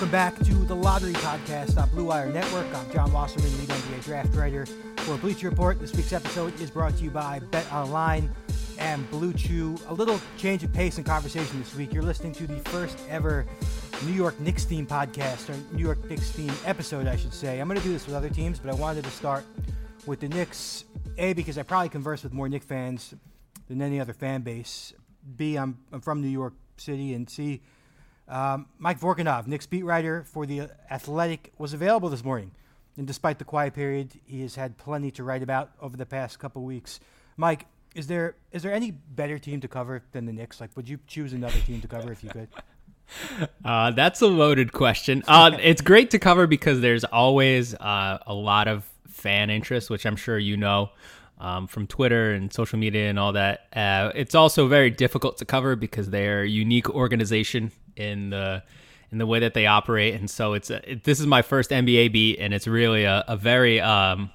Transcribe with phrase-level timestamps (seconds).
[0.00, 2.66] Welcome back to the Lottery Podcast on Blue Wire Network.
[2.74, 4.64] I'm Jon Wasserman, lead NBA draft writer
[4.96, 5.78] for Bleacher Report.
[5.78, 8.34] This week's episode is brought to you by Bet Online
[8.78, 9.76] and Blue Chew.
[9.88, 11.92] A little change of pace and conversation this week.
[11.92, 13.44] You're listening to the first ever
[14.06, 17.60] New York Knicks team podcast, or New York Knicks team episode, I should say.
[17.60, 19.44] I'm going to do this with other teams, but I wanted to start
[20.06, 20.86] with the Knicks.
[21.18, 23.12] A, because I probably converse with more Knicks fans
[23.68, 24.94] than any other fan base.
[25.36, 27.12] B, I'm, I'm from New York City.
[27.12, 27.60] And C,
[28.30, 32.52] um, Mike Vorkunov, Knicks beat writer for The Athletic, was available this morning.
[32.96, 36.38] And despite the quiet period, he has had plenty to write about over the past
[36.38, 37.00] couple weeks.
[37.36, 40.60] Mike, is there is there any better team to cover than the Knicks?
[40.60, 42.48] Like, would you choose another team to cover if you could?
[43.64, 45.24] Uh, that's a loaded question.
[45.26, 50.06] Uh, it's great to cover because there's always uh, a lot of fan interest, which
[50.06, 50.90] I'm sure you know
[51.40, 53.66] um, from Twitter and social media and all that.
[53.74, 58.62] Uh, it's also very difficult to cover because they're a unique organization in the
[59.10, 61.70] in the way that they operate, and so it's a, it, this is my first
[61.70, 64.30] NBA beat, and it's really a, a very um,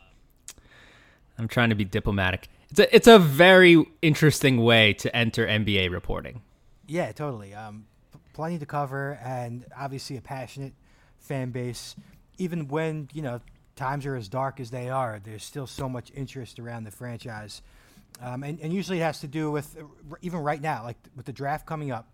[1.37, 2.49] I'm trying to be diplomatic.
[2.71, 6.41] It's a it's a very interesting way to enter NBA reporting.
[6.87, 7.53] Yeah, totally.
[7.53, 7.85] Um,
[8.33, 10.73] plenty to cover, and obviously a passionate
[11.19, 11.95] fan base.
[12.37, 13.39] Even when you know
[13.75, 17.61] times are as dark as they are, there's still so much interest around the franchise,
[18.21, 19.77] um, and, and usually it has to do with
[20.21, 22.07] even right now, like with the draft coming up.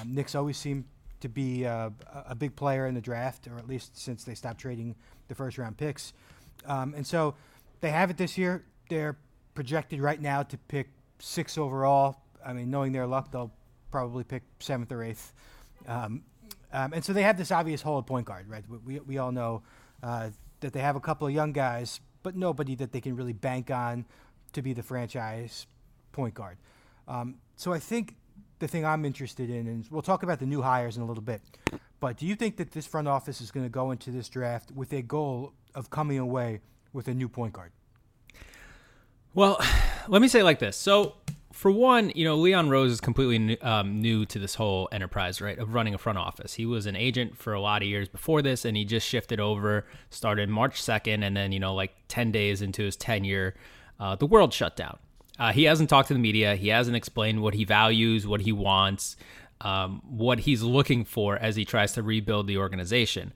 [0.00, 0.84] Um, Knicks always seem
[1.20, 1.90] to be uh,
[2.26, 4.94] a big player in the draft, or at least since they stopped trading
[5.28, 6.12] the first round picks,
[6.66, 7.34] um, and so
[7.80, 8.64] they have it this year.
[8.88, 9.16] They're
[9.54, 10.88] projected right now to pick
[11.18, 12.22] six overall.
[12.44, 13.52] I mean, knowing their luck, they'll
[13.90, 15.32] probably pick seventh or eighth.
[15.86, 16.22] Um,
[16.72, 18.64] um, and so they have this obvious hole at point guard, right?
[18.84, 19.62] We, we all know
[20.02, 20.30] uh,
[20.62, 23.70] that they have a couple of young guys, but nobody that they can really bank
[23.70, 24.06] on
[24.52, 25.66] to be the franchise
[26.12, 26.56] point guard.
[27.06, 28.16] Um, so I think
[28.58, 31.22] the thing I'm interested in, and we'll talk about the new hires in a little
[31.22, 31.42] bit,
[32.00, 34.72] but do you think that this front office is going to go into this draft
[34.72, 36.60] with a goal of coming away
[36.92, 37.72] with a new point guard?
[39.34, 39.60] Well,
[40.08, 40.76] let me say it like this.
[40.76, 41.16] So,
[41.52, 45.40] for one, you know, Leon Rose is completely new, um, new to this whole enterprise,
[45.40, 46.54] right, of running a front office.
[46.54, 49.38] He was an agent for a lot of years before this, and he just shifted
[49.38, 53.54] over, started March 2nd, and then, you know, like 10 days into his tenure,
[54.00, 54.98] uh, the world shut down.
[55.38, 56.56] Uh, he hasn't talked to the media.
[56.56, 59.16] He hasn't explained what he values, what he wants,
[59.60, 63.32] um, what he's looking for as he tries to rebuild the organization.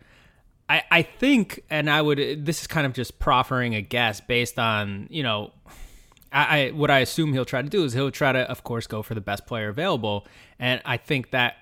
[0.68, 4.58] I, I think, and I would, this is kind of just proffering a guess based
[4.58, 5.52] on, you know,
[6.36, 8.86] I, I, what I assume he'll try to do is he'll try to, of course,
[8.86, 10.26] go for the best player available,
[10.58, 11.54] and I think that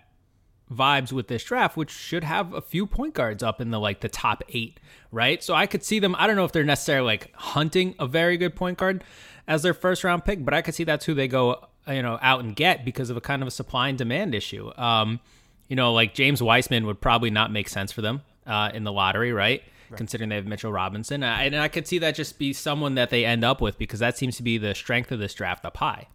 [0.73, 4.01] vibes with this draft, which should have a few point guards up in the like
[4.01, 4.81] the top eight,
[5.13, 5.45] right?
[5.45, 6.17] So I could see them.
[6.19, 9.05] I don't know if they're necessarily like hunting a very good point guard
[9.47, 12.19] as their first round pick, but I could see that's who they go, you know,
[12.21, 14.73] out and get because of a kind of a supply and demand issue.
[14.77, 15.21] Um,
[15.69, 18.93] you know, like James Wiseman would probably not make sense for them uh, in the
[18.93, 19.63] lottery, right?
[19.91, 19.99] Right.
[19.99, 21.23] considering they have Mitchell Robinson.
[21.23, 24.17] And I could see that just be someone that they end up with because that
[24.17, 26.09] seems to be the strength of this draft up high.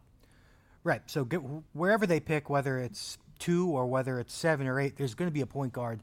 [0.84, 1.02] Right.
[1.08, 1.42] So get,
[1.74, 5.34] wherever they pick, whether it's two or whether it's seven or eight, there's going to
[5.34, 6.02] be a point guard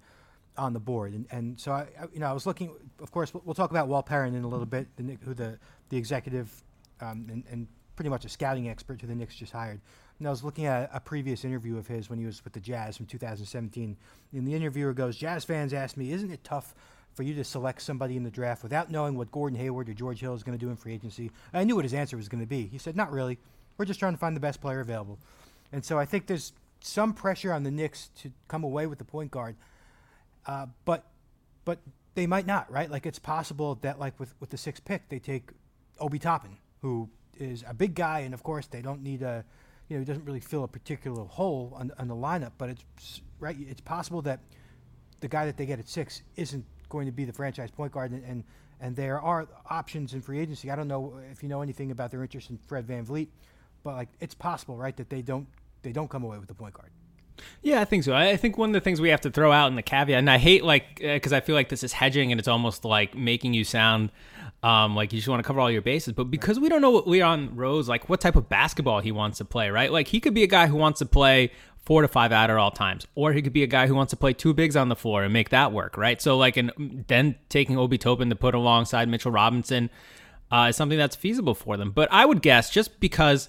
[0.57, 1.13] on the board.
[1.13, 4.07] And, and so, I, you know, I was looking, of course, we'll, talk about Walt
[4.07, 6.51] Perrin in a little bit, the, who the, the executive
[7.01, 9.81] um, and, and pretty much a scouting expert who the Knicks just hired.
[10.19, 12.61] And I was looking at a previous interview of his when he was with the
[12.61, 13.97] Jazz from 2017.
[14.33, 16.75] And the interviewer goes, Jazz fans asked me, isn't it tough
[17.17, 20.21] for you to select somebody in the draft without knowing what Gordon Hayward or George
[20.21, 21.31] Hill is going to do in free agency.
[21.53, 22.67] I knew what his answer was going to be.
[22.67, 23.39] He said, "Not really.
[23.79, 25.19] We're just trying to find the best player available."
[25.73, 29.05] And so I think there's some pressure on the Knicks to come away with the
[29.05, 29.57] point guard,
[30.47, 31.07] uh, but
[31.65, 31.79] but
[32.15, 32.91] they might not, right?
[32.91, 35.51] Like it's possible that like with with the sixth pick they take
[35.99, 37.09] Obi Toppin, who
[37.39, 39.43] is a big guy, and of course they don't need a,
[39.89, 43.23] you know, he doesn't really fill a particular hole on, on the lineup, but it's
[43.41, 43.57] right.
[43.59, 44.41] It's possible that
[45.21, 48.13] the guy that they get at six isn't going to be the franchise point guard,
[48.13, 48.45] and, and,
[48.81, 50.71] and there are options in free agency.
[50.71, 53.29] I don't know if you know anything about their interest in Fred VanVleet,
[53.83, 55.47] but like it's possible, right, that they don't
[55.83, 56.91] they don't come away with the point guard.
[57.63, 58.15] Yeah, I think so.
[58.15, 60.31] I think one of the things we have to throw out in the caveat, and
[60.31, 63.15] I hate like because uh, I feel like this is hedging, and it's almost like
[63.15, 64.11] making you sound
[64.63, 66.13] um, like you just want to cover all your bases.
[66.15, 69.39] But because we don't know what Leon Rose like, what type of basketball he wants
[69.39, 69.93] to play, right?
[69.93, 71.51] Like he could be a guy who wants to play
[71.87, 73.07] four to five out at all times.
[73.15, 75.23] Or he could be a guy who wants to play two bigs on the floor
[75.23, 76.21] and make that work, right?
[76.21, 79.89] So like, and then taking Obi Toppin to put alongside Mitchell Robinson
[80.51, 81.93] uh, is something that's feasible for them.
[81.93, 83.49] But I would guess just because.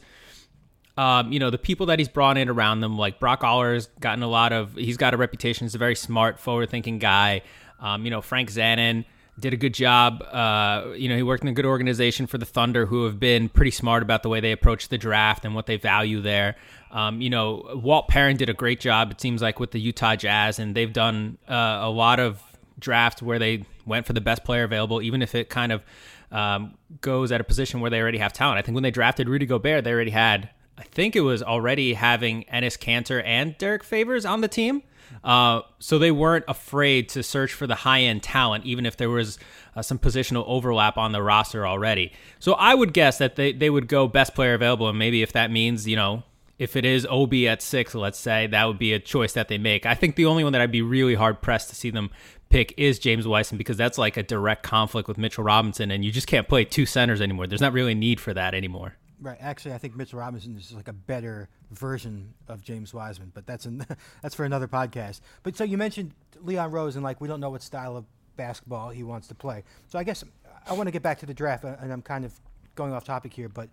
[1.00, 4.24] Um, you know the people that he's brought in around them, like Brock Aller's gotten
[4.24, 4.74] a lot of.
[4.74, 7.44] He's got a reputation as a very smart, forward-thinking guy.
[7.80, 9.06] Um, you know Frank Zanin
[9.40, 10.24] did a good job.
[10.24, 13.50] Uh, you know, he worked in a good organization for the Thunder, who have been
[13.50, 16.56] pretty smart about the way they approach the draft and what they value there.
[16.92, 19.12] Um, you know, Walt Perrin did a great job.
[19.12, 22.42] It seems like with the Utah Jazz, and they've done uh, a lot of
[22.80, 25.84] drafts where they went for the best player available, even if it kind of
[26.32, 28.60] um, goes at a position where they already have talent.
[28.60, 30.50] I think when they drafted Rudy Gobert, they already had.
[30.78, 34.84] I think it was already having Enes Kanter and Derek Favors on the team.
[35.24, 39.10] Uh, so they weren't afraid to search for the high end talent, even if there
[39.10, 39.40] was
[39.76, 42.12] uh, some positional overlap on the roster already.
[42.40, 45.32] So I would guess that they, they would go best player available, and maybe if
[45.34, 46.24] that means, you know,
[46.60, 49.58] if it is Obi at six, let's say, that would be a choice that they
[49.58, 49.86] make.
[49.86, 52.10] I think the only one that I'd be really hard pressed to see them
[52.50, 56.12] pick is James Wiseman because that's like a direct conflict with Mitchell Robinson, and you
[56.12, 57.48] just can't play two centers anymore.
[57.48, 58.96] There's not really a need for that anymore.
[59.20, 59.38] Right.
[59.40, 63.66] Actually, I think Mitchell Robinson is like a better version of James Wiseman, but that's
[63.66, 63.86] an,
[64.22, 65.22] that's for another podcast.
[65.44, 68.06] But so you mentioned Leon Rose, and like we don't know what style of
[68.36, 69.64] basketball he wants to play.
[69.88, 70.24] So I guess
[70.68, 72.34] I want to get back to the draft, and I'm kind of
[72.76, 73.70] going off topic here, but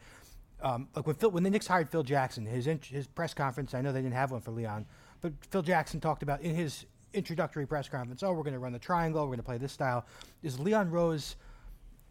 [0.64, 3.82] um, like when Phil, when the Knicks hired Phil Jackson, his his press conference, I
[3.82, 4.86] know they didn't have one for Leon,
[5.20, 8.72] but Phil Jackson talked about in his introductory press conference, oh, we're going to run
[8.72, 10.06] the triangle, we're going to play this style.
[10.42, 11.36] Is Leon Rose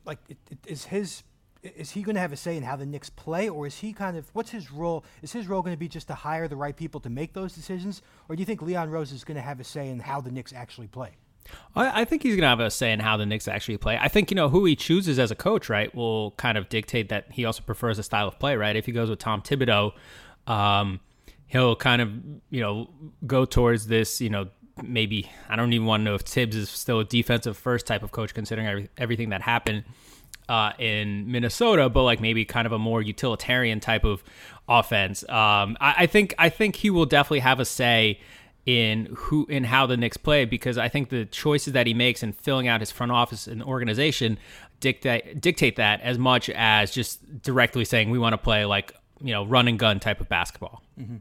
[0.05, 1.23] like it, it, is his
[1.63, 3.91] is he going to have a say in how the Knicks play, or is he
[3.91, 5.03] kind of what's his role?
[5.23, 7.53] Is his role going to be just to hire the right people to make those
[7.53, 10.21] decisions, or do you think Leon Rose is going to have a say in how
[10.21, 11.17] the Knicks actually play?
[11.75, 13.97] I, think he's going to have a say in how the Knicks actually play.
[13.99, 17.09] I think you know who he chooses as a coach, right, will kind of dictate
[17.09, 18.75] that he also prefers a style of play, right?
[18.75, 19.93] If he goes with Tom Thibodeau,
[20.45, 20.99] um,
[21.47, 22.11] he'll kind of
[22.49, 22.89] you know
[23.25, 24.49] go towards this, you know,
[24.81, 28.03] maybe I don't even want to know if Thibs is still a defensive first type
[28.03, 29.83] of coach, considering every, everything that happened
[30.49, 34.23] uh, in Minnesota, but like maybe kind of a more utilitarian type of
[34.67, 35.23] offense.
[35.23, 38.19] Um, I, I, think I think he will definitely have a say
[38.65, 42.23] in who in how the Knicks play because I think the choices that he makes
[42.23, 44.37] in filling out his front office and organization
[44.79, 49.33] dictate dictate that as much as just directly saying we want to play like you
[49.33, 50.81] know run and gun type of basketball.
[50.99, 51.17] Mm-hmm.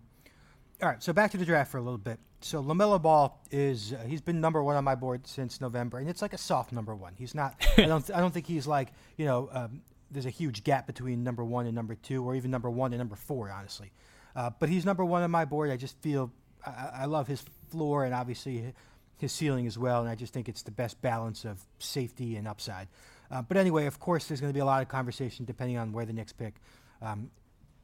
[0.83, 2.19] All right, so back to the draft for a little bit.
[2.41, 6.09] So Lamelo Ball is uh, he's been number one on my board since November, and
[6.09, 7.15] it's like a soft number one.
[7.17, 7.55] He's not.
[7.79, 8.09] I don't.
[8.11, 9.49] I don't think he's like you know.
[9.53, 12.93] Um, there's a huge gap between number one and number two, or even number one
[12.93, 13.93] and number four, honestly.
[14.37, 15.71] Uh, but he's number one on my board.
[15.71, 16.31] I just feel
[16.67, 18.73] I, I love his floor and obviously
[19.19, 22.49] his ceiling as well, and I just think it's the best balance of safety and
[22.49, 22.89] upside.
[23.31, 25.93] Uh, but anyway, of course, there's going to be a lot of conversation depending on
[25.93, 26.55] where the Knicks pick.
[27.01, 27.31] Um,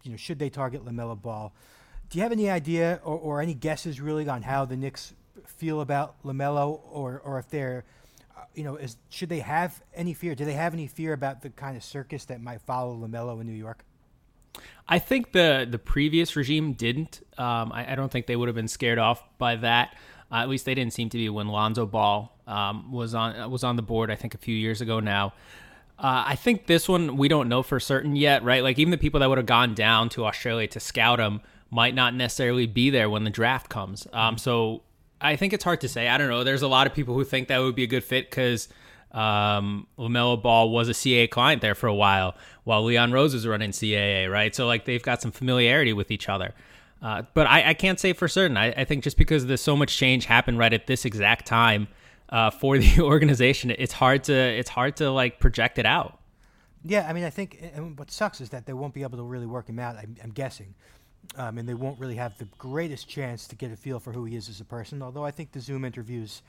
[0.03, 1.53] you know, should they target Lamelo Ball?
[2.11, 5.15] Do you have any idea or, or any guesses really on how the Knicks
[5.47, 7.85] feel about Lamelo, or or if they're,
[8.37, 10.35] uh, you know, is should they have any fear?
[10.35, 13.47] Do they have any fear about the kind of circus that might follow Lamelo in
[13.47, 13.85] New York?
[14.89, 17.21] I think the the previous regime didn't.
[17.37, 19.95] Um, I, I, don't think they would have been scared off by that.
[20.33, 23.65] Uh, at least they didn't seem to be when Lonzo Ball um, was on was
[23.65, 24.11] on the board.
[24.11, 25.35] I think a few years ago now.
[25.99, 28.63] Uh, I think this one we don't know for certain yet, right?
[28.63, 31.41] Like even the people that would have gone down to Australia to scout him
[31.71, 34.07] might not necessarily be there when the draft comes.
[34.13, 34.83] Um, so
[35.21, 36.09] I think it's hard to say.
[36.09, 36.45] I don't know.
[36.45, 38.69] There's a lot of people who think that would be a good fit because
[39.19, 43.47] um, Lamelo Ball was a CAA client there for a while, while Leon Rose is
[43.47, 44.55] running CAA, right?
[44.55, 46.55] So like they've got some familiarity with each other.
[47.01, 48.57] Uh, but I, I, can't say for certain.
[48.57, 51.87] I, I, think just because there's so much change happened right at this exact time
[52.29, 56.19] uh, for the organization, it's hard to it's hard to like project it out.
[56.85, 59.25] Yeah, I mean, I think and what sucks is that they won't be able to
[59.25, 59.97] really work him out.
[59.97, 60.75] I'm, I'm guessing
[61.37, 64.25] um, and they won't really have the greatest chance to get a feel for who
[64.25, 65.03] he is as a person.
[65.03, 66.43] Although I think the Zoom interviews,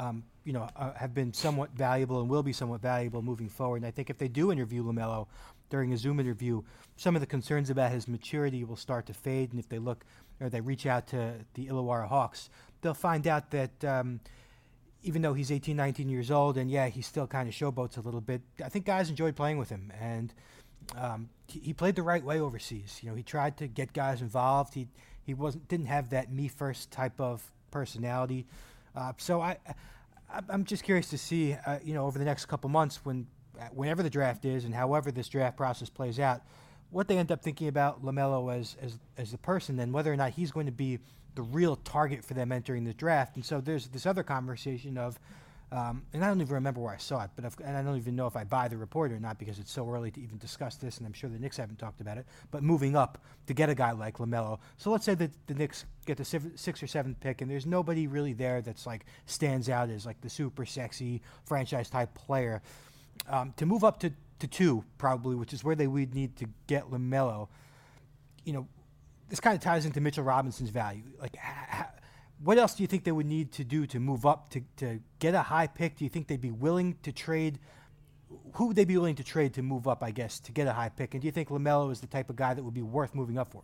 [0.00, 3.76] um, you know, uh, have been somewhat valuable and will be somewhat valuable moving forward.
[3.76, 5.26] And I think if they do interview Lamelo
[5.68, 6.62] during a Zoom interview,
[6.96, 9.50] some of the concerns about his maturity will start to fade.
[9.50, 10.04] And if they look
[10.40, 12.48] or they reach out to the Illawarra Hawks,
[12.80, 13.84] they'll find out that.
[13.84, 14.20] Um,
[15.02, 18.02] even though he's 18, 19 years old, and yeah, he still kind of showboats a
[18.02, 18.42] little bit.
[18.62, 20.34] I think guys enjoyed playing with him, and
[20.94, 23.00] um, he, played the right way overseas.
[23.02, 24.74] You know, he tried to get guys involved.
[24.74, 24.88] He
[25.24, 28.46] he wasn't didn't have that me first type of personality.
[28.94, 29.56] Uh, so I,
[30.32, 33.26] I am just curious to see uh, you know over the next couple months when
[33.72, 36.42] whenever the draft is and however this draft process plays out,
[36.90, 40.16] what they end up thinking about Lamelo as as as the person and whether or
[40.16, 40.98] not he's going to be
[41.34, 43.36] the real target for them entering the draft.
[43.36, 45.18] And so there's this other conversation of
[45.72, 48.16] Um, and I don't even remember where I saw it, but and I don't even
[48.16, 50.74] know if I buy the report or not because it's so early to even discuss
[50.74, 52.26] this, and I'm sure the Knicks haven't talked about it.
[52.50, 55.84] But moving up to get a guy like Lamelo, so let's say that the Knicks
[56.06, 59.90] get the sixth or seventh pick, and there's nobody really there that's like stands out
[59.90, 62.62] as like the super sexy franchise type player.
[63.28, 66.46] Um, to move up to, to two, probably, which is where they would need to
[66.66, 67.46] get Lamelo.
[68.44, 68.68] You know,
[69.28, 71.04] this kind of ties into Mitchell Robinson's value.
[71.20, 71.36] Like,
[72.42, 75.00] what else do you think they would need to do to move up to, to
[75.18, 75.96] get a high pick?
[75.96, 77.58] Do you think they'd be willing to trade?
[78.54, 80.72] Who would they be willing to trade to move up, I guess, to get a
[80.72, 81.14] high pick?
[81.14, 83.38] And do you think LaMelo is the type of guy that would be worth moving
[83.38, 83.62] up for?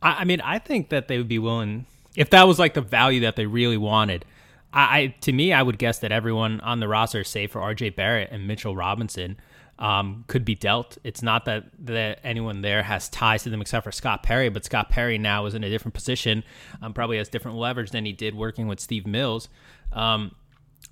[0.00, 1.86] I, I mean, I think that they would be willing,
[2.16, 4.24] if that was like the value that they really wanted.
[4.72, 7.94] I, I to me, I would guess that everyone on the roster, save for RJ
[7.94, 9.36] Barrett and Mitchell Robinson,
[9.78, 10.98] um, could be dealt.
[11.04, 14.64] It's not that, that anyone there has ties to them except for Scott Perry, but
[14.64, 16.42] Scott Perry now is in a different position,
[16.82, 19.48] um, probably has different leverage than he did working with Steve Mills.
[19.92, 20.32] Um,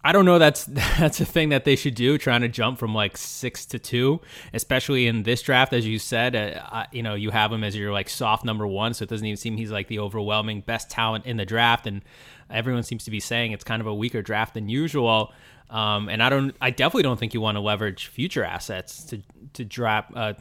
[0.06, 0.38] I don't know.
[0.38, 3.78] That's that's a thing that they should do, trying to jump from like six to
[3.78, 4.20] two,
[4.54, 6.36] especially in this draft, as you said.
[6.36, 9.26] Uh, you know, you have him as your like soft number one, so it doesn't
[9.26, 12.02] even seem he's like the overwhelming best talent in the draft, and
[12.50, 15.32] everyone seems to be saying it's kind of a weaker draft than usual.
[15.70, 19.23] Um, and I don't, I definitely don't think you want to leverage future assets to
[19.54, 20.35] to drop uh,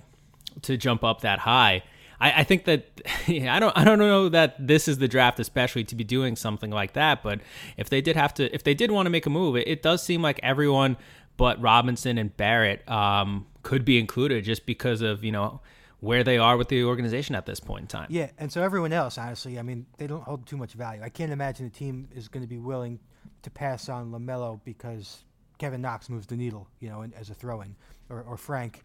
[0.63, 1.83] to jump up that high.
[2.19, 5.83] I, I think that I don't I don't know that this is the draft especially
[5.85, 7.23] to be doing something like that.
[7.23, 7.41] But
[7.77, 9.81] if they did have to, if they did want to make a move, it, it
[9.81, 10.97] does seem like everyone
[11.37, 15.61] but Robinson and Barrett um, could be included just because of you know
[15.99, 18.07] where they are with the organization at this point in time.
[18.09, 21.01] Yeah, and so everyone else, honestly, I mean, they don't hold too much value.
[21.01, 22.99] I can't imagine the team is going to be willing
[23.43, 25.23] to pass on Lamelo because
[25.57, 27.75] Kevin Knox moves the needle, you know, as a throw-in,
[28.09, 28.83] or, or Frank,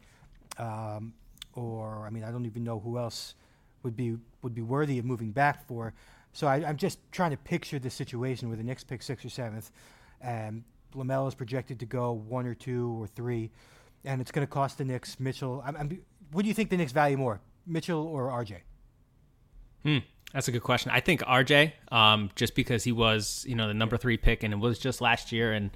[0.59, 1.13] um,
[1.55, 3.35] or I mean, I don't even know who else
[3.83, 5.93] would be would be worthy of moving back for.
[6.33, 9.31] So I, am just trying to picture the situation where the Knicks pick sixth or
[9.31, 9.71] seventh,
[10.21, 10.63] and
[10.95, 13.51] Lamelo is projected to go one or two or three,
[14.05, 15.63] and it's going to cost the Knicks Mitchell.
[15.67, 18.59] I'm, I'm, what do you think the Knicks value more, Mitchell or RJ?
[19.83, 19.99] Hmm.
[20.33, 20.93] That's a good question.
[20.93, 24.55] I think RJ, um, just because he was, you know, the number three pick, and
[24.55, 25.71] it was just last year, and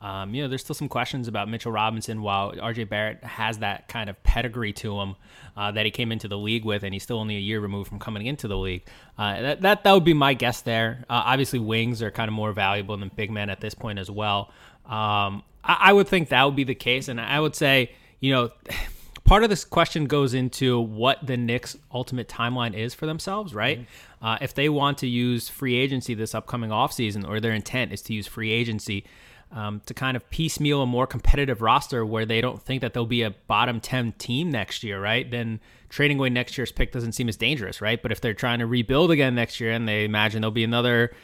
[0.00, 2.20] um, you know, there's still some questions about Mitchell Robinson.
[2.20, 5.16] While RJ Barrett has that kind of pedigree to him
[5.56, 7.88] uh, that he came into the league with, and he's still only a year removed
[7.88, 8.82] from coming into the league.
[9.16, 11.06] Uh, that, that that would be my guess there.
[11.08, 14.10] Uh, obviously, wings are kind of more valuable than big men at this point as
[14.10, 14.52] well.
[14.84, 18.32] Um, I, I would think that would be the case, and I would say, you
[18.34, 18.50] know
[19.24, 23.80] part of this question goes into what the Knicks' ultimate timeline is for themselves, right?
[23.80, 24.24] Mm-hmm.
[24.24, 28.02] Uh, if they want to use free agency this upcoming offseason, or their intent is
[28.02, 29.04] to use free agency
[29.52, 33.06] um, to kind of piecemeal a more competitive roster where they don't think that they'll
[33.06, 35.30] be a bottom 10 team next year, right?
[35.30, 38.02] Then trading away next year's pick doesn't seem as dangerous, right?
[38.02, 41.14] But if they're trying to rebuild again next year and they imagine there'll be another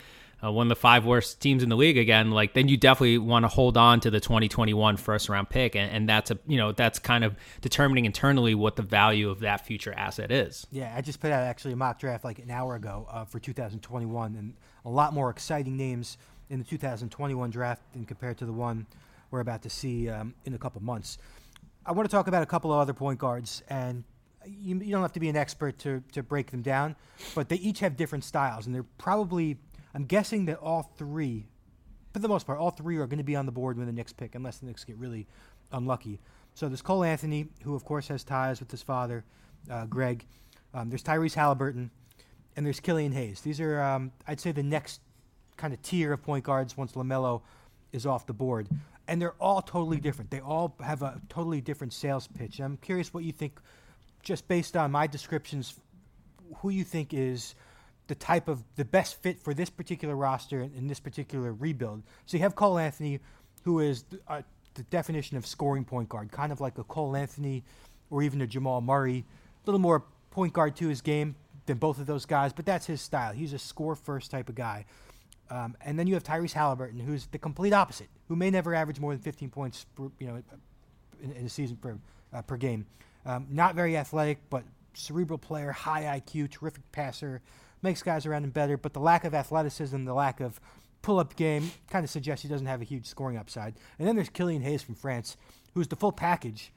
[0.43, 3.19] uh, one of the five worst teams in the league again, like then you definitely
[3.19, 6.57] want to hold on to the 2021 first round pick, and, and that's a you
[6.57, 10.67] know that's kind of determining internally what the value of that future asset is.
[10.71, 13.39] Yeah, I just put out actually a mock draft like an hour ago uh, for
[13.39, 14.55] 2021, and
[14.85, 16.17] a lot more exciting names
[16.49, 18.87] in the 2021 draft than compared to the one
[19.31, 21.19] we're about to see um, in a couple months.
[21.87, 24.05] I want to talk about a couple of other point guards, and
[24.47, 26.97] you, you don't have to be an expert to, to break them down,
[27.35, 29.57] but they each have different styles, and they're probably
[29.95, 31.47] I'm guessing that all three,
[32.13, 33.93] for the most part, all three are going to be on the board when the
[33.93, 35.27] Knicks pick, unless the Knicks get really
[35.73, 36.21] unlucky.
[36.55, 39.25] So there's Cole Anthony, who of course has ties with his father,
[39.71, 40.25] uh, Greg.
[40.75, 41.91] Um, there's Tyrese Halliburton,
[42.57, 43.41] and there's Killian Hayes.
[43.41, 45.01] These are, um, I'd say, the next
[45.57, 47.43] kind of tier of point guards once Lamelo
[47.93, 48.69] is off the board,
[49.09, 50.31] and they're all totally different.
[50.31, 52.61] They all have a totally different sales pitch.
[52.61, 53.61] I'm curious what you think,
[54.23, 55.75] just based on my descriptions,
[56.59, 57.55] who you think is
[58.11, 62.03] the type of the best fit for this particular roster in, in this particular rebuild.
[62.27, 63.21] So you have Cole Anthony,
[63.63, 64.43] who is the, uh,
[64.75, 67.63] the definition of scoring point guard, kind of like a Cole Anthony
[68.11, 69.25] or even a Jamal Murray,
[69.65, 70.03] a little more
[70.33, 71.37] point guard to his game
[71.67, 73.33] than both of those guys, but that's his style.
[73.33, 74.87] He's a score first type of guy.
[75.49, 78.99] Um, and then you have Tyrese Halliburton, who's the complete opposite, who may never average
[78.99, 80.43] more than 15 points, per, you know,
[81.23, 81.97] in, in, a season per
[82.33, 82.87] uh, per game.
[83.25, 84.65] Um, not very athletic, but
[84.95, 87.41] cerebral player, high IQ, terrific passer,
[87.83, 90.61] makes guys around him better, but the lack of athleticism, the lack of
[91.03, 93.75] pull-up game kind of suggests he doesn't have a huge scoring upside.
[93.99, 95.37] And then there's Killian Hayes from France,
[95.75, 96.73] who's the full package,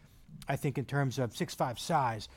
[0.48, 2.30] I think, in terms of six-five size,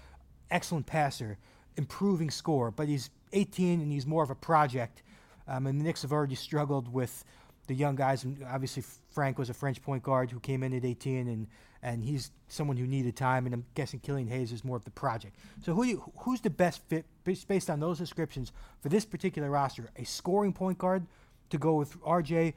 [0.51, 1.39] excellent passer,
[1.77, 5.03] improving score, but he's 18 and he's more of a project.
[5.49, 7.25] Um, and the Knicks have already struggled with
[7.67, 8.25] the young guys.
[8.25, 11.47] And obviously, Frank was a French point guard who came in at 18 and
[11.83, 13.47] and he's someone who needed time.
[13.47, 15.37] And I'm guessing Killian Hayes is more of the project.
[15.65, 19.91] So who you, who's the best fit based on those descriptions for this particular roster?
[19.97, 21.07] A scoring point guard
[21.51, 22.55] to go with RJ,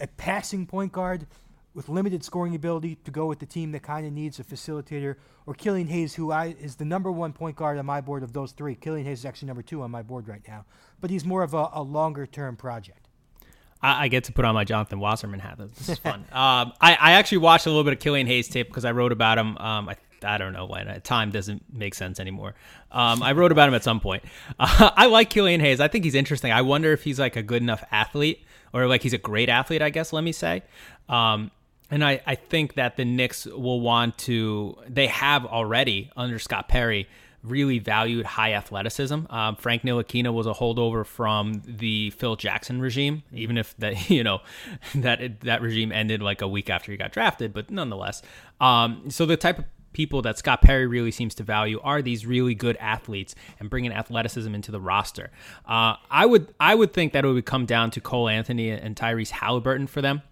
[0.00, 1.26] a passing point guard
[1.74, 5.16] with limited scoring ability to go with the team that kind of needs a facilitator,
[5.44, 8.32] or Killian Hayes, who I is the number one point guard on my board of
[8.32, 8.76] those three.
[8.76, 10.64] Killian Hayes is actually number two on my board right now,
[11.00, 13.03] but he's more of a, a longer term project.
[13.84, 15.58] I, I, get to put on my Jonathan Wasserman hat.
[15.58, 16.20] This is fun.
[16.32, 19.12] um, I, I, actually watched a little bit of Killian Hayes tape because I wrote
[19.12, 19.58] about him.
[19.58, 21.00] Um, I, I don't know when.
[21.02, 22.54] Time doesn't make sense anymore.
[22.90, 24.24] Um, I wrote about him at some point.
[24.58, 25.80] Uh, I like Killian Hayes.
[25.80, 26.52] I think he's interesting.
[26.52, 29.82] I wonder if he's like a good enough athlete or like he's a great athlete,
[29.82, 30.62] I guess, let me say.
[31.08, 31.50] Um,
[31.90, 36.68] and I, I think that the Knicks will want to, they have already under Scott
[36.68, 37.08] Perry
[37.44, 39.26] really valued high athleticism.
[39.30, 44.24] Um, Frank Ntilikina was a holdover from the Phil Jackson regime, even if that you
[44.24, 44.40] know
[44.94, 48.22] that that regime ended like a week after he got drafted, but nonetheless.
[48.60, 52.26] Um, so the type of people that Scott Perry really seems to value are these
[52.26, 55.30] really good athletes and bringing athleticism into the roster.
[55.66, 58.94] Uh, I would I would think that it would come down to Cole Anthony and
[58.94, 60.22] Tyrese Halliburton for them.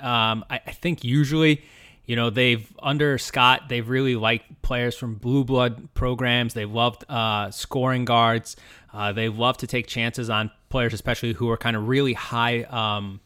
[0.00, 1.62] Um, I, I, think usually,
[2.06, 6.54] you know, they've under Scott they've really liked players from blue blood programs.
[6.54, 8.56] They've loved uh, scoring guards.
[8.92, 12.62] Uh, they love to take chances on players, especially who are kind of really high.
[12.64, 13.20] Um,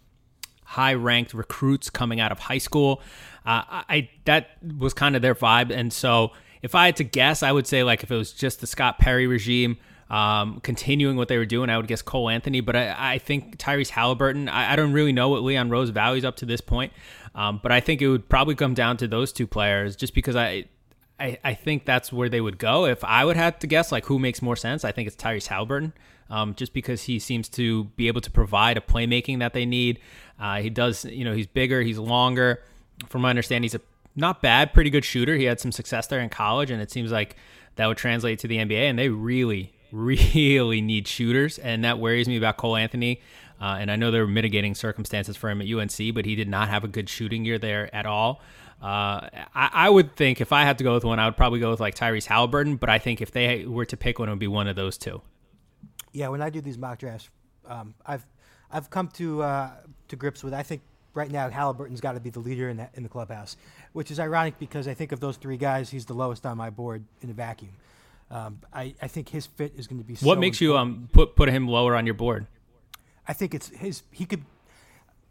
[0.69, 3.01] high ranked recruits coming out of high school.
[3.47, 7.43] Uh, I that was kind of their vibe, and so if I had to guess,
[7.43, 9.79] I would say like if it was just the Scott Perry regime.
[10.11, 13.59] Um, continuing what they were doing, I would guess Cole Anthony, but I, I think
[13.59, 14.49] Tyrese Halliburton.
[14.49, 16.95] I, I, don't really know what Leon Rose values up to this point,
[17.39, 20.35] um, but I think it would probably come down to those two players, just because
[20.35, 20.65] I,
[21.21, 22.85] I, I think that's where they would go.
[22.85, 25.47] If I would have to guess, like who makes more sense, I think it's Tyrese
[25.47, 25.93] Halliburton,
[26.31, 30.01] um, just because he seems to be able to provide a playmaking that they need.
[30.41, 32.61] Uh, he does, you know, he's bigger, he's longer
[33.09, 33.81] from my understanding, he's a
[34.17, 35.37] not bad, pretty good shooter.
[35.37, 37.37] He had some success there in college, and it seems like
[37.77, 38.91] that would translate to the NBA.
[38.91, 43.21] And they really, really need shooters, and that worries me about Cole Anthony.
[43.61, 46.49] Uh, and I know there were mitigating circumstances for him at UNC, but he did
[46.49, 48.41] not have a good shooting year there at all.
[48.81, 51.59] Uh, I, I, would think if I had to go with one, I would probably
[51.59, 52.77] go with like Tyrese Halliburton.
[52.77, 54.97] But I think if they were to pick one, it would be one of those
[54.97, 55.21] two.
[56.13, 57.29] Yeah, when I do these mock drafts,
[57.67, 58.25] um, I've
[58.71, 59.71] I've come to uh,
[60.09, 60.55] to grips with.
[60.55, 63.57] I think right now Halliburton's got to be the leader in the, in the clubhouse,
[63.93, 66.71] which is ironic because I think of those three guys, he's the lowest on my
[66.71, 67.73] board in a vacuum.
[68.31, 70.15] Um, I, I think his fit is going to be.
[70.15, 70.61] What so makes important.
[70.61, 72.47] you um put put him lower on your board?
[73.29, 74.03] I think it's his.
[74.11, 74.43] He could.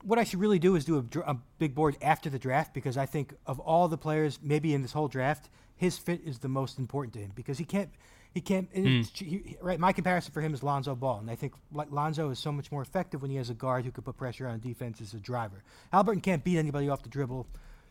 [0.03, 2.97] What I should really do is do a, a big board after the draft because
[2.97, 6.47] I think of all the players, maybe in this whole draft, his fit is the
[6.47, 7.89] most important to him because he can't
[8.33, 8.71] he can't.
[8.71, 9.17] Mm.
[9.17, 12.51] He, right, my comparison for him is Lonzo Ball, and I think Lonzo is so
[12.51, 15.15] much more effective when he has a guard who can put pressure on defense as
[15.15, 15.63] a driver.
[15.91, 17.47] Halliburton can't beat anybody off the dribble.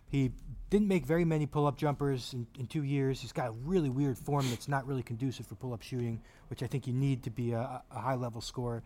[0.09, 0.31] He
[0.71, 3.21] didn't make very many pull-up jumpers in, in, two years.
[3.21, 6.69] He's got a really weird form that's not really conducive for pull-up shooting, which I
[6.69, 8.85] think you need to be a, a high-level scorer.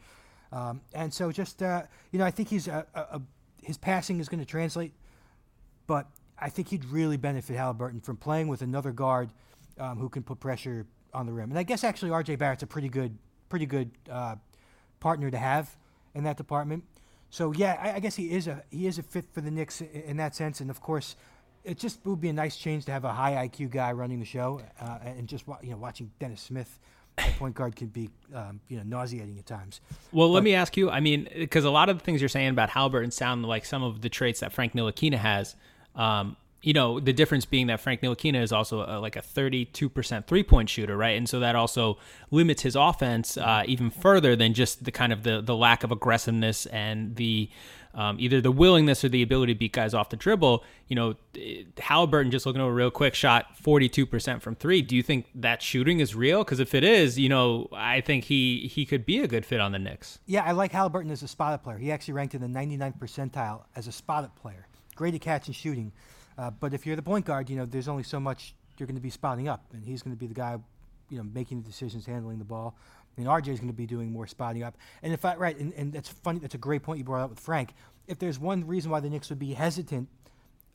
[0.52, 3.20] Um, and so, just uh, you know, I think he's a, a,
[3.62, 4.92] his passing is going to translate,
[5.86, 6.08] but
[6.38, 9.30] I think he'd really benefit Halliburton from playing with another guard
[9.78, 11.50] um, who can put pressure on the rim.
[11.50, 12.36] And I guess actually R.J.
[12.36, 13.16] Barrett's a pretty good,
[13.48, 14.36] pretty good uh,
[15.00, 15.76] partner to have
[16.14, 16.84] in that department.
[17.30, 19.80] So yeah, I, I, guess he is a he is a fit for the Knicks
[19.80, 20.60] in, in, that sense.
[20.60, 21.14] And of course,
[21.62, 24.26] it just would be a nice change to have a high IQ guy running the
[24.26, 26.78] show, uh, and just you know watching Dennis Smith.
[27.38, 29.80] Point guard can be, um, you know, nauseating at times.
[30.12, 30.90] Well, but, let me ask you.
[30.90, 33.82] I mean, because a lot of the things you're saying about Halliburton sound like some
[33.82, 35.56] of the traits that Frank Ntilikina has.
[35.94, 40.26] Um, you know, the difference being that Frank Ntilikina is also a, like a 32%
[40.26, 41.16] three point shooter, right?
[41.16, 41.98] And so that also
[42.30, 45.90] limits his offense uh, even further than just the kind of the, the lack of
[45.90, 47.48] aggressiveness and the
[47.94, 50.64] um, either the willingness or the ability to beat guys off the dribble.
[50.88, 51.14] You know,
[51.78, 54.82] Halliburton just looking over real quick shot 42% from three.
[54.82, 56.44] Do you think that shooting is real?
[56.44, 59.60] Because if it is, you know, I think he he could be a good fit
[59.60, 60.18] on the Knicks.
[60.26, 61.78] Yeah, I like Halliburton as a spotted player.
[61.78, 64.66] He actually ranked in the 99th percentile as a spotted player.
[64.94, 65.92] Great at catch and shooting.
[66.38, 68.96] Uh, but if you're the point guard, you know there's only so much you're going
[68.96, 70.58] to be spotting up, and he's going to be the guy,
[71.10, 72.74] you know, making the decisions, handling the ball.
[73.20, 74.76] And RJ is going to be doing more spotting up.
[75.02, 76.38] And if I right, and, and that's funny.
[76.38, 77.74] That's a great point you brought up with Frank.
[78.06, 80.08] If there's one reason why the Knicks would be hesitant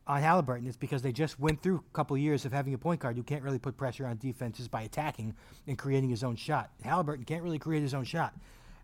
[0.08, 2.78] on Halliburton, it's because they just went through a couple of years of having a
[2.78, 5.34] point guard who can't really put pressure on defenses by attacking
[5.68, 6.70] and creating his own shot.
[6.84, 8.34] Halliburton can't really create his own shot,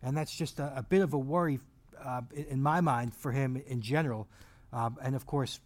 [0.02, 1.60] and that's just a, a bit of a worry
[2.04, 4.28] uh, in, in, my mind for him in general.
[4.74, 5.60] Um, and of course,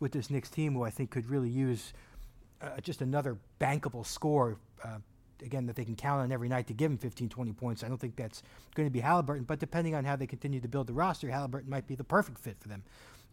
[0.00, 1.92] with this Knicks team, who I think could really use
[2.62, 4.56] uh, just another bankable score.
[4.82, 4.98] Uh,
[5.42, 7.84] again, that they can count on every night to give him 15, 20 points.
[7.84, 8.42] I don't think that's
[8.74, 11.70] going to be Halliburton, but depending on how they continue to build the roster, Halliburton
[11.70, 12.82] might be the perfect fit for them.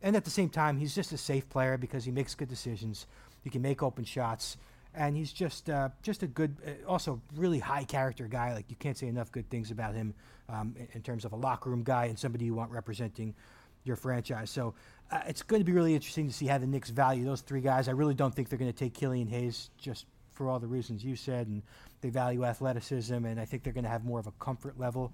[0.01, 3.05] And at the same time, he's just a safe player because he makes good decisions.
[3.43, 4.57] He can make open shots,
[4.95, 8.53] and he's just uh, just a good, uh, also really high character guy.
[8.53, 10.13] Like you can't say enough good things about him
[10.47, 13.35] um, in, in, terms of a locker room guy and somebody you want representing
[13.83, 14.49] your franchise.
[14.49, 14.73] So
[15.11, 17.61] uh, it's going to be really interesting to see how the Knicks value those three
[17.61, 17.87] guys.
[17.87, 20.05] I really don't think they're going to take Killian Hayes just
[20.39, 21.61] for all the reasons you said, and
[21.99, 25.11] they value athleticism, and I think they're going to have more of a comfort level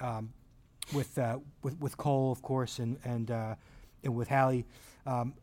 [0.00, 0.32] um,
[0.92, 3.54] with, uh, with with Cole, of course, and and uh,
[4.02, 4.66] and with Hallie.
[5.06, 5.34] Um,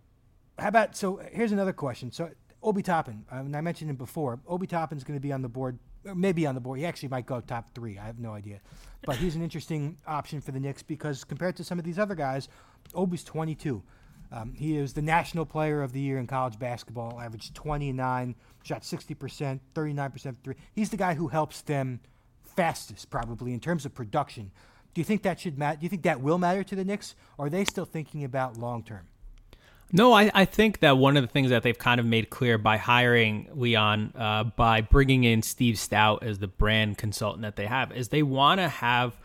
[0.60, 1.22] how about so?
[1.32, 2.12] Here's another question.
[2.12, 2.32] So
[2.62, 4.42] Obi Toppin, uh, and I mentioned him before.
[4.46, 6.80] Obi Toppin's going to be on the board, maybe on the board.
[6.80, 7.98] He actually might go top three.
[7.98, 8.60] I have no idea,
[9.06, 12.16] but he's an interesting option for the Knicks because compared to some of these other
[12.16, 12.50] guys,
[12.94, 13.82] Obi's 22.
[14.34, 17.22] Um, he is the national player of the year in college basketball.
[17.22, 20.56] Averaged 29, shot 60%, 39% three.
[20.74, 22.00] He's the guy who helps them
[22.44, 24.52] fastest, probably in terms of production.
[24.94, 25.78] Do you think that should matter?
[25.80, 27.16] Do you think that will matter to the Knicks?
[27.38, 29.08] Or are they still thinking about long term?
[29.92, 32.58] No, I, I think that one of the things that they've kind of made clear
[32.58, 37.68] by hiring Leon, uh, by bringing in Steve Stoute as the brand consultant that they
[37.68, 39.16] have, is they want to have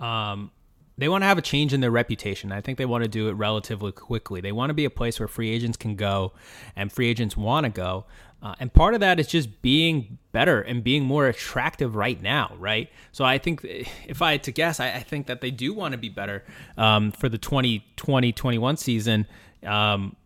[0.00, 0.50] um,
[0.98, 2.50] they want to have a change in their reputation.
[2.50, 4.40] I think they want to do it relatively quickly.
[4.40, 6.32] They want to be a place where free agents can go
[6.74, 8.04] and free agents want to go.
[8.42, 12.54] Uh, and part of that is just being better and being more attractive right now,
[12.58, 12.88] right?
[13.10, 13.60] So I think
[14.06, 16.44] if I had to guess, I, I think that they do want to be better
[16.76, 19.26] um, for the 2020 21 season.
[19.66, 20.16] Um,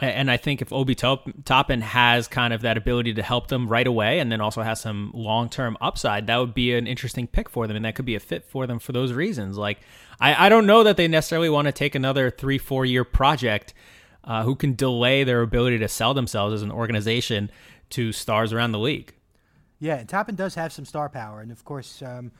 [0.00, 3.86] and I think if Obi Toppin has kind of that ability to help them right
[3.86, 7.48] away and then also has some long term upside, that would be an interesting pick
[7.48, 7.76] for them.
[7.76, 9.56] And that could be a fit for them for those reasons.
[9.56, 9.78] Like,
[10.20, 13.72] I, I don't know that they necessarily want to take another three, four year project
[14.24, 17.50] uh, who can delay their ability to sell themselves as an organization
[17.90, 19.14] to stars around the league.
[19.78, 21.40] Yeah, and Toppin does have some star power.
[21.40, 22.32] And of course, um,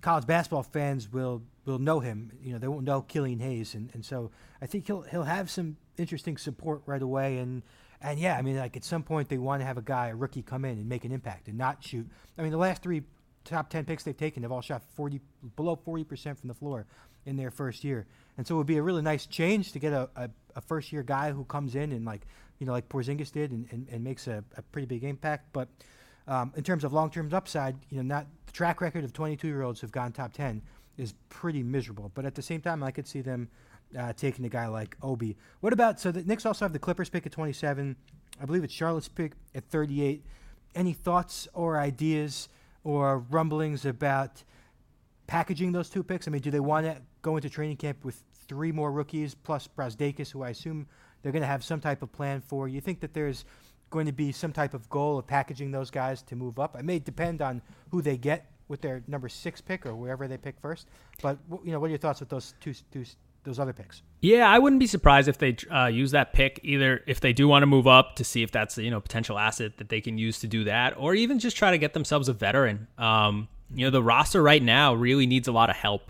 [0.00, 2.32] college basketball fans will, will know him.
[2.42, 3.74] You know, they won't know Killian Hayes.
[3.74, 4.30] And, and so
[4.62, 7.38] I think he'll, he'll have some interesting support right away.
[7.38, 7.62] And
[8.00, 10.14] and yeah, I mean, like at some point they want to have a guy, a
[10.14, 12.08] rookie, come in and make an impact and not shoot.
[12.38, 13.02] I mean, the last three
[13.44, 15.20] top ten picks they've taken have all shot forty
[15.56, 16.86] below forty percent from the floor
[17.26, 18.06] in their first year.
[18.36, 20.92] And so it would be a really nice change to get a, a, a first
[20.92, 22.26] year guy who comes in and like
[22.58, 25.46] you know like Porzingis did and, and, and makes a, a pretty big impact.
[25.52, 25.68] But
[26.26, 29.46] um, in terms of long term upside, you know, not the track record of 22
[29.46, 30.60] year olds who've gone top 10
[30.98, 32.10] is pretty miserable.
[32.14, 33.48] But at the same time, I could see them
[33.98, 35.36] uh, taking a guy like Obi.
[35.60, 37.96] What about so the Knicks also have the Clippers pick at 27.
[38.40, 40.24] I believe it's Charlotte's pick at 38.
[40.74, 42.48] Any thoughts or ideas
[42.84, 44.42] or rumblings about
[45.26, 46.28] packaging those two picks?
[46.28, 49.68] I mean, do they want to go into training camp with three more rookies plus
[49.68, 50.86] Brazdeikis, who I assume
[51.22, 52.68] they're going to have some type of plan for?
[52.68, 53.44] You think that there's
[53.90, 56.76] going to be some type of goal of packaging those guys to move up?
[56.76, 60.36] It may depend on who they get with their number six pick or wherever they
[60.36, 60.88] pick first.
[61.22, 63.04] But you know, what are your thoughts with those two, two
[63.48, 64.02] those other picks.
[64.20, 67.48] Yeah, I wouldn't be surprised if they uh, use that pick either if they do
[67.48, 70.18] want to move up to see if that's you know potential asset that they can
[70.18, 72.86] use to do that, or even just try to get themselves a veteran.
[72.98, 76.07] Um, you know, the roster right now really needs a lot of help,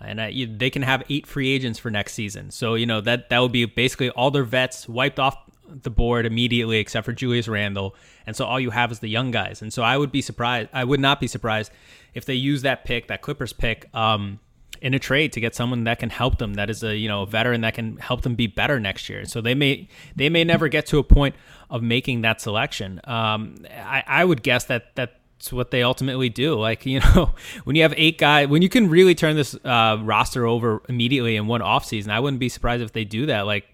[0.00, 2.50] and uh, they can have eight free agents for next season.
[2.50, 5.36] So you know that that would be basically all their vets wiped off
[5.68, 7.94] the board immediately, except for Julius Randle,
[8.26, 9.62] and so all you have is the young guys.
[9.62, 10.68] And so I would be surprised.
[10.72, 11.70] I would not be surprised
[12.14, 13.92] if they use that pick, that Clippers pick.
[13.94, 14.40] Um,
[14.80, 17.22] in a trade to get someone that can help them that is a you know
[17.22, 19.86] a veteran that can help them be better next year so they may
[20.16, 21.34] they may never get to a point
[21.68, 26.28] of making that selection um, I, I would guess that that that's what they ultimately
[26.28, 27.32] do like you know
[27.64, 31.34] when you have eight guys when you can really turn this uh, roster over immediately
[31.34, 33.66] in one offseason i wouldn't be surprised if they do that like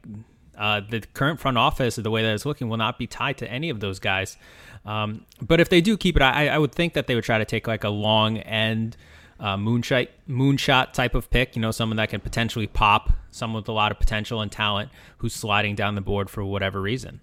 [0.56, 3.50] uh, the current front office, the way that it's looking, will not be tied to
[3.50, 4.38] any of those guys.
[4.86, 7.36] Um, but if they do keep it, I, I, would think that they would try
[7.36, 8.96] to take like a long end
[9.38, 11.56] uh, moonshot moonshot type of pick.
[11.56, 14.90] You know, someone that can potentially pop, someone with a lot of potential and talent
[15.18, 17.20] who's sliding down the board for whatever reason.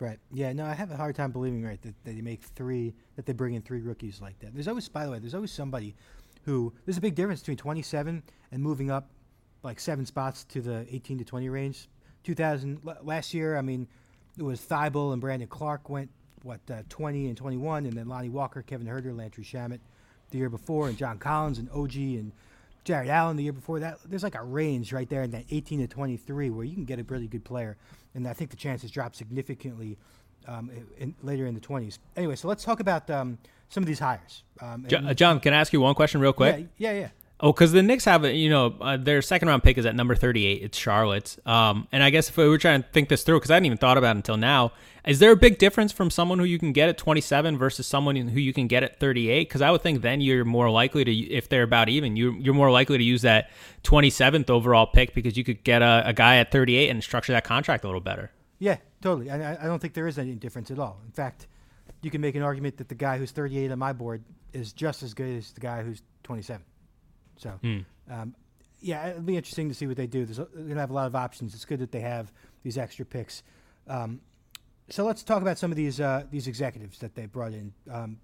[0.00, 0.18] Right.
[0.32, 0.52] Yeah.
[0.54, 3.34] No, I have a hard time believing right that, that they make three that they
[3.34, 4.54] bring in three rookies like that.
[4.54, 5.94] There's always, by the way, there's always somebody
[6.44, 9.10] who there's a big difference between 27 and moving up
[9.62, 11.88] like seven spots to the 18 to 20 range.
[12.24, 13.86] 2000 last year, I mean,
[14.38, 16.10] it was Thybulle and Brandon Clarke went
[16.42, 19.80] what uh, 20 and 21, and then Lonnie Walker, Kevin Huerter, Landry Shamet
[20.30, 22.32] the year before, and John Collins and OG and
[22.84, 23.98] Jarrett Allen the year before that.
[24.04, 26.98] There's like a range right there in that 18 to 23 where you can get
[26.98, 27.76] a really good player,
[28.14, 29.98] and I think the chances drop significantly
[30.46, 31.98] um, in, later in the 20s.
[32.16, 33.38] Anyway, so let's talk about um,
[33.68, 34.42] some of these hires.
[34.60, 36.68] Um, John, can I ask you one question real quick?
[36.78, 37.08] Yeah, yeah, yeah.
[37.42, 40.14] Oh, because the Knicks have, you know, uh, their second round pick is at number
[40.14, 40.62] 38.
[40.62, 41.38] It's Charlotte's.
[41.46, 43.66] Um, and I guess if we were trying to think this through, because I hadn't
[43.66, 44.72] even thought about it until now,
[45.06, 48.14] is there a big difference from someone who you can get at 27 versus someone
[48.16, 49.48] who you can get at 38?
[49.48, 52.52] Because I would think then you're more likely to, if they're about even, you're, you're
[52.52, 53.48] more likely to use that
[53.84, 57.44] 27th overall pick because you could get a, a guy at 38 and structure that
[57.44, 58.30] contract a little better.
[58.58, 59.30] Yeah, totally.
[59.30, 61.00] I, I don't think there is any difference at all.
[61.06, 61.46] In fact,
[62.02, 64.22] you can make an argument that the guy who's 38 on my board
[64.52, 66.62] is just as good as the guy who's 27.
[67.40, 67.84] So, mm.
[68.10, 68.34] um,
[68.80, 70.24] yeah, it'll be interesting to see what they do.
[70.24, 71.54] There's, they're going to have a lot of options.
[71.54, 73.42] It's good that they have these extra picks.
[73.88, 74.20] Um,
[74.90, 77.72] so let's talk about some of these uh, these executives that they brought in.
[77.90, 78.18] Um,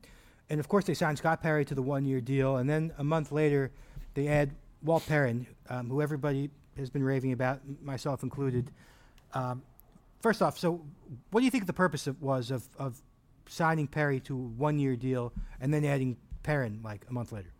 [0.50, 2.56] and of course, they signed Scott Perry to the one year deal.
[2.56, 3.72] And then a month later,
[4.14, 4.52] they add
[4.82, 8.70] Walt Perrin, um, who everybody has been raving about, myself included.
[9.32, 9.62] Um,
[10.20, 10.84] first off, so
[11.30, 13.00] what do you think the purpose of, was of, of
[13.48, 17.52] signing Perry to a one year deal and then adding Perrin like a month later?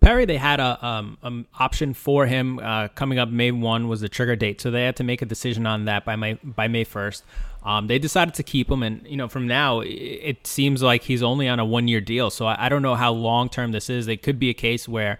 [0.00, 3.28] Perry, they had a um, um, option for him uh, coming up.
[3.28, 6.04] May one was the trigger date, so they had to make a decision on that
[6.04, 7.24] by May by May first.
[7.64, 11.02] Um, they decided to keep him, and you know from now it, it seems like
[11.02, 12.30] he's only on a one year deal.
[12.30, 14.06] So I, I don't know how long term this is.
[14.08, 15.18] It could be a case where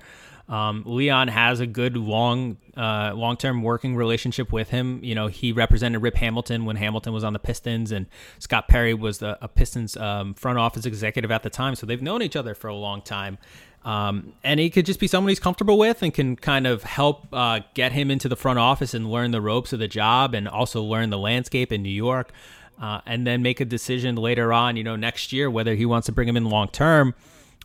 [0.49, 5.01] um, Leon has a good long, uh, long-term working relationship with him.
[5.05, 8.07] You know, he represented Rip Hamilton when Hamilton was on the Pistons, and
[8.39, 11.75] Scott Perry was the a Pistons um, front office executive at the time.
[11.75, 13.37] So they've known each other for a long time.
[13.85, 17.29] Um, and he could just be someone he's comfortable with and can kind of help
[17.33, 20.49] uh, get him into the front office and learn the ropes of the job and
[20.49, 22.33] also learn the landscape in New York.
[22.81, 26.07] Uh, and then make a decision later on, you know, next year whether he wants
[26.07, 27.13] to bring him in long term.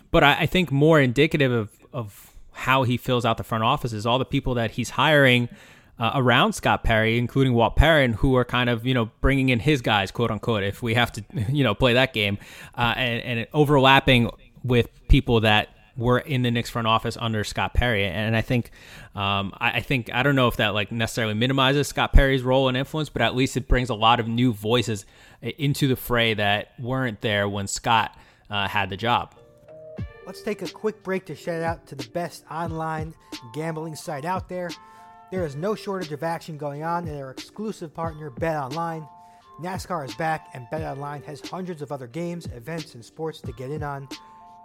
[0.10, 3.94] But I, I think more indicative of, of how he fills out the front office
[3.94, 5.50] is all the people that he's hiring
[6.00, 9.60] uh, around Scott Perry, including Walt Perrin, who are kind of you know bringing in
[9.60, 12.38] his guys, quote unquote, if we have to you know play that game,
[12.76, 14.30] uh, and, and overlapping
[14.64, 18.72] with people that were in the Knicks front office under Scott Perry, and I think,
[19.16, 22.68] um, I, I, think I don't know if that like necessarily minimizes Scott Perry's role
[22.68, 25.06] and influence, but at least it brings a lot of new voices
[25.44, 28.18] uh, into the fray that weren't there when Scott
[28.50, 29.36] uh, had the job.
[30.26, 33.14] Let's take a quick break to shout out to the best online
[33.54, 34.70] gambling site out there.
[35.32, 39.08] There is no shortage of action going on in our exclusive partner, Bet Online.
[39.62, 43.52] NASCAR is back, and Bet Online has hundreds of other games, events, and sports to
[43.52, 44.08] get in on.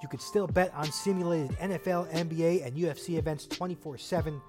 [0.00, 4.40] You can still bet on simulated NFL, NBA, and UFC events 24 7,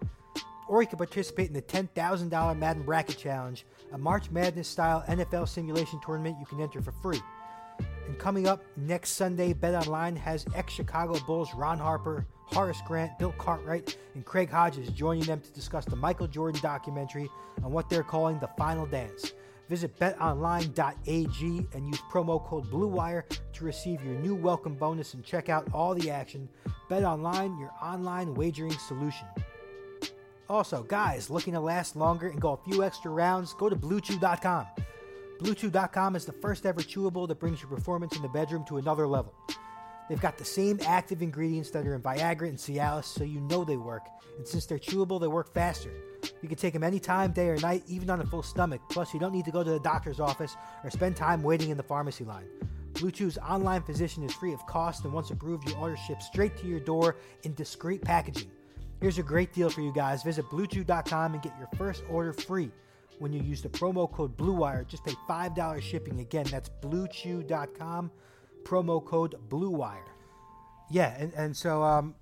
[0.68, 5.48] or you can participate in the $10,000 Madden Bracket Challenge, a March Madness style NFL
[5.48, 7.20] simulation tournament you can enter for free.
[8.08, 13.18] And coming up next Sunday, Bet Online has ex Chicago Bulls Ron Harper, Horace Grant,
[13.18, 17.30] Bill Cartwright, and Craig Hodges joining them to discuss the Michael Jordan documentary
[17.64, 19.34] on what they're calling the final dance.
[19.70, 25.48] Visit betonline.ag and use promo code BLUEWIRE to receive your new welcome bonus and check
[25.48, 26.50] out all the action.
[26.90, 29.28] BetOnline, your online wagering solution.
[30.50, 34.66] Also, guys, looking to last longer and go a few extra rounds, go to BlueChew.com.
[35.40, 39.08] BlueChew.com is the first ever chewable that brings your performance in the bedroom to another
[39.08, 39.36] level.
[40.10, 43.64] They've got the same active ingredients that are in Viagra and Cialis, so you know
[43.64, 44.08] they work.
[44.38, 45.92] And since they're chewable, they work faster.
[46.42, 48.82] You can take them anytime, day or night, even on a full stomach.
[48.90, 51.78] Plus, you don't need to go to the doctor's office or spend time waiting in
[51.78, 52.48] the pharmacy line.
[52.94, 56.58] Blue Chew's online physician is free of cost, and once approved, your order ships straight
[56.58, 58.52] to your door in discreet packaging.
[59.00, 60.24] Here's a great deal for you guys.
[60.24, 62.72] Visit BlueChew.com and get your first order free
[63.20, 64.88] when you use the promo code BLUEWIRE.
[64.88, 66.20] Just pay $5 shipping.
[66.20, 68.12] Again, that's BlueChew.com,
[68.64, 70.06] promo code BLUEWIRE.
[70.90, 72.16] Yeah, and, and so um,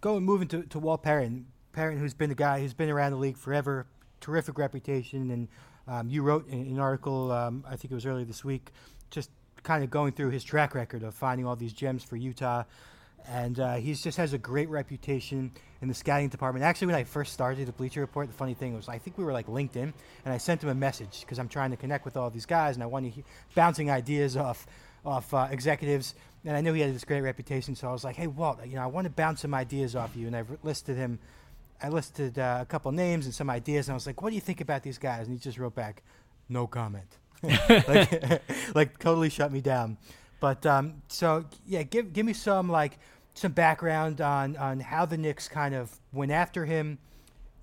[0.00, 1.46] going moving to, to Walt Perrin.
[1.72, 3.86] Perrin, who's been a guy who's been around the league forever,
[4.20, 5.30] terrific reputation.
[5.30, 5.48] And
[5.86, 8.70] um, you wrote an, an article, um, I think it was earlier this week,
[9.10, 9.30] just
[9.62, 12.64] kind of going through his track record of finding all these gems for Utah
[13.28, 15.50] and uh, he just has a great reputation
[15.82, 16.64] in the scouting department.
[16.64, 19.24] Actually, when I first started the Bleacher Report, the funny thing was I think we
[19.24, 19.92] were like LinkedIn,
[20.24, 22.76] and I sent him a message because I'm trying to connect with all these guys,
[22.76, 24.66] and I want wanted bouncing ideas off
[25.06, 26.14] off uh, executives,
[26.44, 28.74] and I knew he had this great reputation, so I was like, "Hey, Walt, you
[28.74, 31.18] know, I want to bounce some ideas off you," and I listed him.
[31.82, 34.34] I listed uh, a couple names and some ideas, and I was like, "What do
[34.34, 36.02] you think about these guys?" And he just wrote back,
[36.48, 38.42] "No comment." like,
[38.74, 39.96] like totally shut me down.
[40.40, 42.98] But um, so yeah, give give me some like
[43.34, 46.98] some background on on how the Knicks kind of went after him,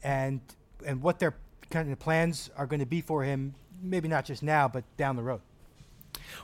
[0.03, 0.41] and
[0.85, 1.35] and what their
[1.69, 3.55] kind of plans are going to be for him.
[3.81, 5.41] Maybe not just now, but down the road.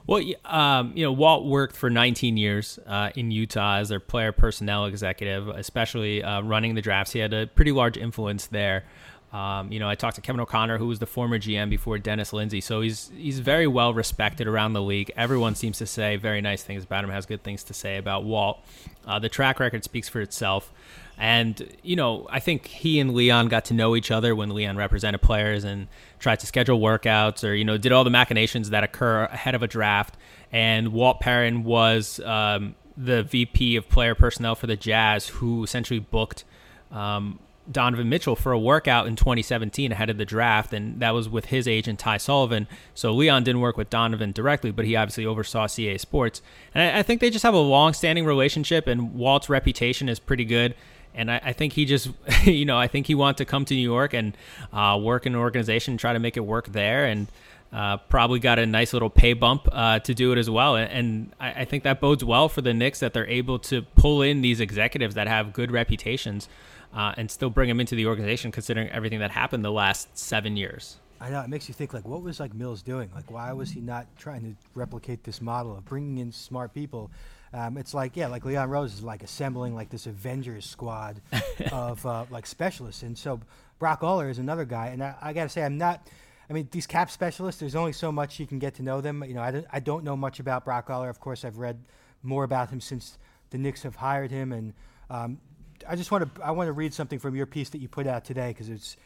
[0.07, 4.31] Well, um, you know, Walt worked for 19 years uh, in Utah as their player
[4.31, 7.13] personnel executive, especially uh, running the drafts.
[7.13, 8.85] He had a pretty large influence there.
[9.31, 12.33] Um, you know, I talked to Kevin O'Connor, who was the former GM before Dennis
[12.33, 12.61] Lindsey.
[12.61, 15.11] So he's he's very well respected around the league.
[15.15, 17.11] Everyone seems to say very nice things about him.
[17.11, 18.59] Has good things to say about Walt.
[19.05, 20.73] Uh, the track record speaks for itself.
[21.19, 24.77] And you know, I think he and Leon got to know each other when Leon
[24.77, 28.85] represented players and tried to schedule workouts, or you know, did all the machinations that
[28.85, 30.15] occur ahead of a draft.
[30.51, 35.99] And Walt Perrin was um, the VP of player personnel for the Jazz, who essentially
[35.99, 36.45] booked.
[36.89, 37.39] Um,
[37.71, 41.45] Donovan Mitchell for a workout in 2017 ahead of the draft, and that was with
[41.45, 42.67] his agent Ty Sullivan.
[42.95, 46.41] So Leon didn't work with Donovan directly, but he obviously oversaw CA Sports,
[46.73, 48.87] and I, I think they just have a long-standing relationship.
[48.87, 50.73] And Walt's reputation is pretty good.
[51.13, 52.09] And I, I think he just,
[52.43, 54.35] you know, I think he wants to come to New York and
[54.71, 57.27] uh, work in an organization, try to make it work there, and
[57.71, 60.75] uh, probably got a nice little pay bump uh, to do it as well.
[60.75, 64.23] And I, I, think that bodes well for the Knicks that they're able to pull
[64.23, 66.49] in these executives that have good reputations
[66.93, 70.57] uh, and still bring them into the organization, considering everything that happened the last seven
[70.57, 70.97] years.
[71.21, 73.11] I know it makes you think like what was like Mills doing?
[73.13, 77.11] Like why was he not trying to replicate this model of bringing in smart people?
[77.53, 81.21] Um, it's like yeah, like Leon Rose is like assembling like this Avengers squad
[81.71, 83.39] of uh, like specialists, and so
[83.79, 84.87] Brock Aller is another guy.
[84.87, 86.07] And I, I got to say, I'm not.
[86.49, 87.59] I mean, these cap specialists.
[87.59, 89.23] There's only so much you can get to know them.
[89.23, 91.09] You know, I don't, I don't know much about Brock Aller.
[91.09, 91.79] Of course, I've read
[92.23, 93.17] more about him since
[93.49, 94.73] the Knicks have hired him, and
[95.09, 95.39] um,
[95.87, 98.07] I just want to I want to read something from your piece that you put
[98.07, 98.97] out today because it's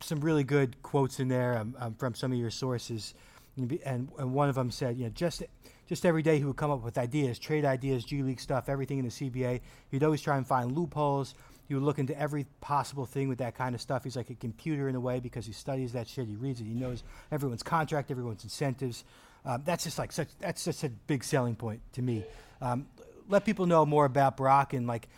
[0.00, 3.14] some really good quotes in there um, um, from some of your sources,
[3.56, 5.42] and, and one of them said, you know, just
[5.90, 9.00] just every day he would come up with ideas, trade ideas, G League stuff, everything
[9.00, 9.60] in the CBA.
[9.90, 11.34] He'd always try and find loopholes.
[11.66, 14.04] He would look into every possible thing with that kind of stuff.
[14.04, 16.28] He's like a computer in a way because he studies that shit.
[16.28, 16.64] He reads it.
[16.64, 19.02] He knows everyone's contract, everyone's incentives.
[19.44, 20.28] Um, that's just like such.
[20.38, 22.24] That's just a big selling point to me.
[22.62, 22.86] Um,
[23.28, 25.08] let people know more about Brock and like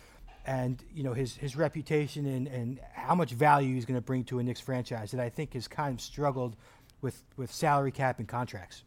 [0.47, 4.23] and you know his his reputation and, and how much value he's going to bring
[4.23, 6.55] to a Knicks franchise that I think has kind of struggled
[7.01, 8.83] with with salary cap and contracts.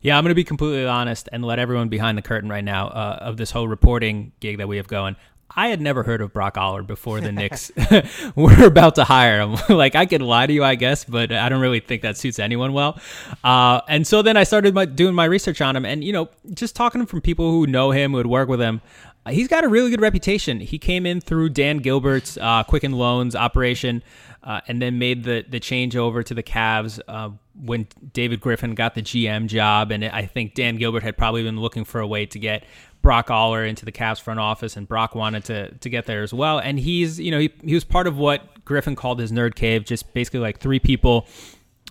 [0.00, 2.88] Yeah, I'm going to be completely honest and let everyone behind the curtain right now
[2.88, 5.16] uh, of this whole reporting gig that we have going.
[5.50, 7.72] I had never heard of Brock Aller before the Knicks
[8.36, 9.56] were about to hire him.
[9.76, 12.38] like I could lie to you, I guess, but I don't really think that suits
[12.38, 13.00] anyone well.
[13.42, 16.28] Uh, and so then I started my, doing my research on him, and you know,
[16.54, 18.80] just talking from people who know him, who would work with him.
[19.26, 20.60] Uh, he's got a really good reputation.
[20.60, 24.02] He came in through Dan Gilbert's uh, Quicken Loans operation,
[24.48, 28.74] uh, and then made the the change over to the Cavs uh, when David Griffin
[28.74, 29.92] got the GM job.
[29.92, 32.64] And I think Dan Gilbert had probably been looking for a way to get
[33.02, 36.32] Brock Aller into the Cavs front office, and Brock wanted to to get there as
[36.32, 36.58] well.
[36.58, 39.84] And he's you know he he was part of what Griffin called his nerd cave,
[39.84, 41.26] just basically like three people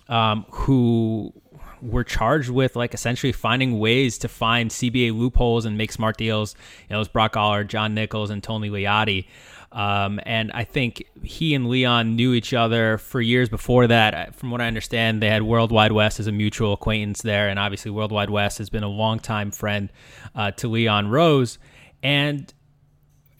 [0.08, 1.32] um, who
[1.80, 6.56] were charged with like essentially finding ways to find CBA loopholes and make smart deals.
[6.88, 9.26] You know, it was Brock Aller, John Nichols, and Tony Leotti.
[9.70, 14.34] Um, and I think he and Leon knew each other for years before that.
[14.34, 17.58] From what I understand, they had World Wide Wes as a mutual acquaintance there, and
[17.58, 19.90] obviously World Wide Wes has been a longtime friend
[20.34, 21.58] uh, to Leon Rose.
[22.02, 22.52] And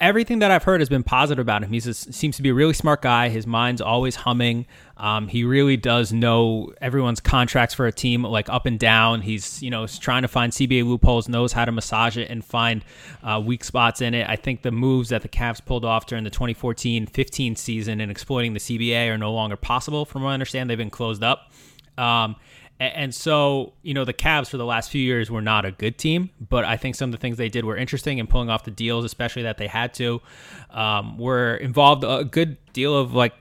[0.01, 1.73] everything that I've heard has been positive about him.
[1.73, 3.29] He seems to be a really smart guy.
[3.29, 4.67] His mind's always humming.
[4.97, 9.23] Um, he really does know everyone's contracts for a team, like up and down.
[9.23, 12.85] He's you know trying to find CBA loopholes, knows how to massage it and find
[13.23, 14.29] uh, weak spots in it.
[14.29, 18.55] I think the moves that the Cavs pulled off during the 2014-15 season and exploiting
[18.55, 20.05] the CBA are no longer possible.
[20.05, 21.51] From what I understand, they've been closed up.
[21.97, 22.37] Um,
[22.81, 25.99] and so, you know, the Cavs for the last few years were not a good
[25.99, 28.65] team, but I think some of the things they did were interesting in pulling off
[28.65, 30.23] the deals, especially that they had to,
[30.71, 33.35] um, were involved a good deal of like,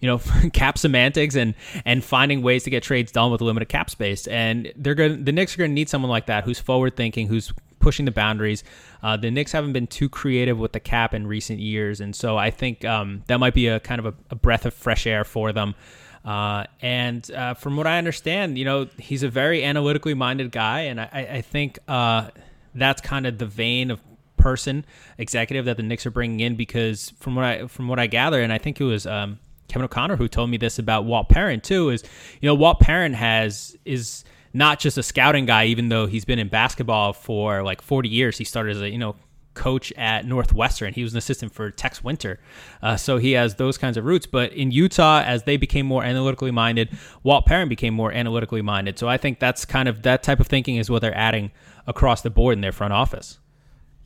[0.00, 0.18] you know,
[0.52, 1.54] cap semantics and
[1.84, 4.26] and finding ways to get trades done with limited cap space.
[4.26, 7.28] And they're going the Knicks are going to need someone like that who's forward thinking,
[7.28, 8.64] who's pushing the boundaries.
[9.02, 12.36] Uh, the Knicks haven't been too creative with the cap in recent years, and so
[12.36, 15.24] I think um, that might be a kind of a, a breath of fresh air
[15.24, 15.76] for them.
[16.24, 20.80] Uh, and uh, from what I understand, you know, he's a very analytically minded guy,
[20.80, 22.28] and I, I think uh,
[22.74, 24.00] that's kind of the vein of
[24.36, 24.84] person,
[25.18, 26.56] executive that the Knicks are bringing in.
[26.56, 29.84] Because from what I from what I gather, and I think it was um, Kevin
[29.84, 32.02] O'Connor who told me this about Walt Perrin too, is
[32.40, 36.38] you know Walt Perrin has is not just a scouting guy, even though he's been
[36.38, 38.38] in basketball for like 40 years.
[38.38, 39.16] He started as a you know
[39.58, 40.94] coach at Northwestern.
[40.94, 42.40] He was an assistant for Tex Winter.
[42.80, 44.26] Uh, so he has those kinds of roots.
[44.26, 48.98] But in Utah, as they became more analytically minded, Walt Perrin became more analytically minded.
[48.98, 51.50] So I think that's kind of that type of thinking is what they're adding
[51.86, 53.38] across the board in their front office.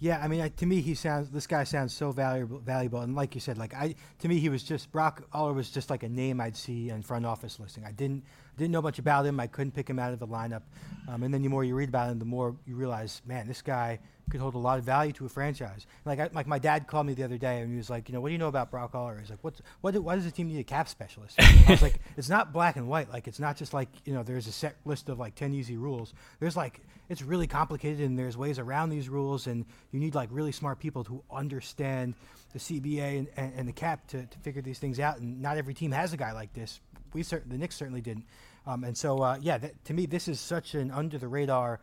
[0.03, 1.31] Yeah, I mean, to me, he sounds.
[1.31, 4.49] This guy sounds so valuable, valuable, and like you said, like I, to me, he
[4.49, 7.85] was just Brock Aller was just like a name I'd see in front office listing.
[7.85, 8.25] I didn't
[8.57, 9.41] didn't know much about him.
[9.41, 10.63] I couldn't pick him out of the lineup,
[11.09, 13.63] um, and then the more you read about him, the more you realize, man, this
[13.63, 13.99] guy
[14.31, 15.87] could hold a lot of value to a franchise.
[16.05, 18.15] Like, I, like my dad called me the other day and he was like, you
[18.15, 19.19] know, what do you know about Brock Aller?
[19.19, 21.37] He's like, what's, what, why does the team need a cap specialist?
[21.39, 23.11] I was like, it's not black and white.
[23.11, 25.77] Like, it's not just like, you know, there's a set list of like 10 easy
[25.77, 26.15] rules.
[26.41, 30.29] There's like, it's really complicated and there's ways around these rules and you need like
[30.33, 32.15] really smart people who understand
[32.53, 35.19] the CBA and, and, and the cap to, to figure these things out.
[35.19, 36.81] And not every team has a guy like this.
[37.13, 38.25] We the Knicks certainly didn't.
[38.67, 41.81] Um, and so, uh, yeah, to me, this is such an under the radar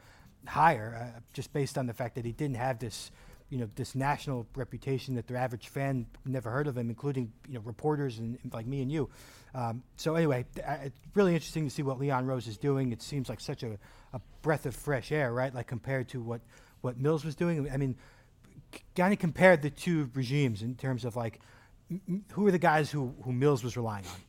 [0.48, 3.12] hire, uh, just based on the fact that he didn't have this,
[3.50, 7.56] you know, this national reputation that the average fan never heard of him, including you
[7.56, 9.10] know reporters and, like me and you.
[9.54, 12.92] Um, so anyway, th- it's really interesting to see what Leon Rose is doing.
[12.92, 13.78] It seems like such a,
[14.14, 15.54] a breath of fresh air, right?
[15.54, 16.42] Like compared to what
[16.82, 17.70] what Mills was doing.
[17.70, 17.98] I mean,
[18.96, 21.42] kind of compared the two regimes in terms of like
[22.32, 24.29] who are the guys who who Mills was relying on.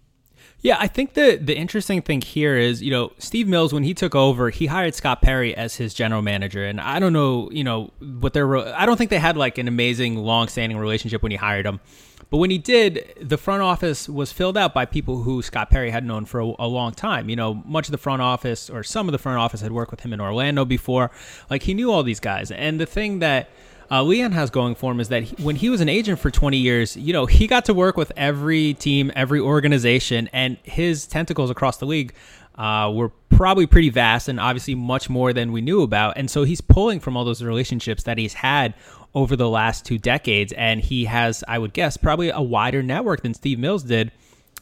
[0.62, 3.94] Yeah, I think the the interesting thing here is, you know, Steve Mills when he
[3.94, 7.64] took over, he hired Scott Perry as his general manager, and I don't know, you
[7.64, 11.38] know, what their I don't think they had like an amazing long-standing relationship when he
[11.38, 11.80] hired him.
[12.28, 15.90] But when he did, the front office was filled out by people who Scott Perry
[15.90, 17.28] had known for a, a, long time.
[17.28, 19.90] You know, much of the front office or some of the front office had worked
[19.90, 21.10] with him in Orlando before.
[21.48, 22.52] Like he knew all these guys.
[22.52, 23.50] And the thing that
[23.90, 26.30] uh, Leon has going for him is that he, when he was an agent for
[26.30, 31.06] 20 years, you know, he got to work with every team, every organization, and his
[31.06, 32.14] tentacles across the league
[32.54, 36.16] uh, were probably pretty vast and obviously much more than we knew about.
[36.16, 38.74] And so he's pulling from all those relationships that he's had
[39.14, 40.52] over the last two decades.
[40.52, 44.12] And he has, I would guess, probably a wider network than Steve Mills did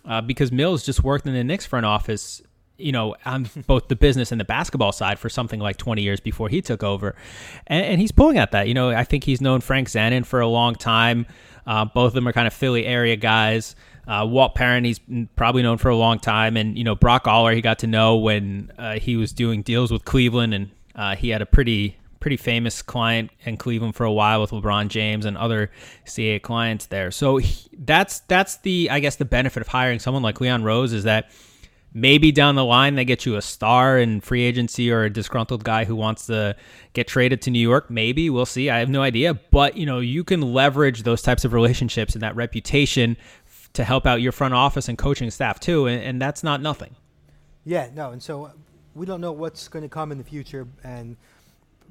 [0.07, 2.41] uh, because Mills just worked in the Knicks front office
[2.79, 6.21] you know, on both the business and the basketball side for something like 20 years
[6.21, 7.15] before he took over.
[7.67, 8.69] And, and he's pulling at that.
[8.69, 11.27] You know, I think he's known Frank Zanin for a long time.
[11.67, 13.77] Uh, both of them are kind of Philly area guys.
[14.07, 15.01] Uh, Walt Perrin, he's
[15.37, 16.57] probably known for a long time.
[16.57, 19.91] And, you know, Brock Aller, he got to know when uh, he was doing deals
[19.91, 20.55] with Cleveland.
[20.55, 24.51] And uh, he had a pretty, pretty famous client in Cleveland for a while with
[24.51, 25.71] LeBron James and other
[26.07, 27.11] CA clients there.
[27.11, 30.95] So he, that's, that's the, I guess, the benefit of hiring someone like Leon Rose
[30.95, 31.31] is that
[31.95, 35.65] Maybe down the line they get you a star in free agency or a disgruntled
[35.65, 36.55] guy who wants to
[36.93, 37.91] get traded to New York.
[37.91, 38.69] Maybe we'll see.
[38.69, 42.23] I have no idea, but you know you can leverage those types of relationships and
[42.23, 43.17] that reputation
[43.73, 46.95] to help out your front office and coaching staff too, and, and that's not nothing.
[47.65, 48.53] Yeah, no, and so uh,
[48.95, 51.17] we don't know what's going to come in the future, and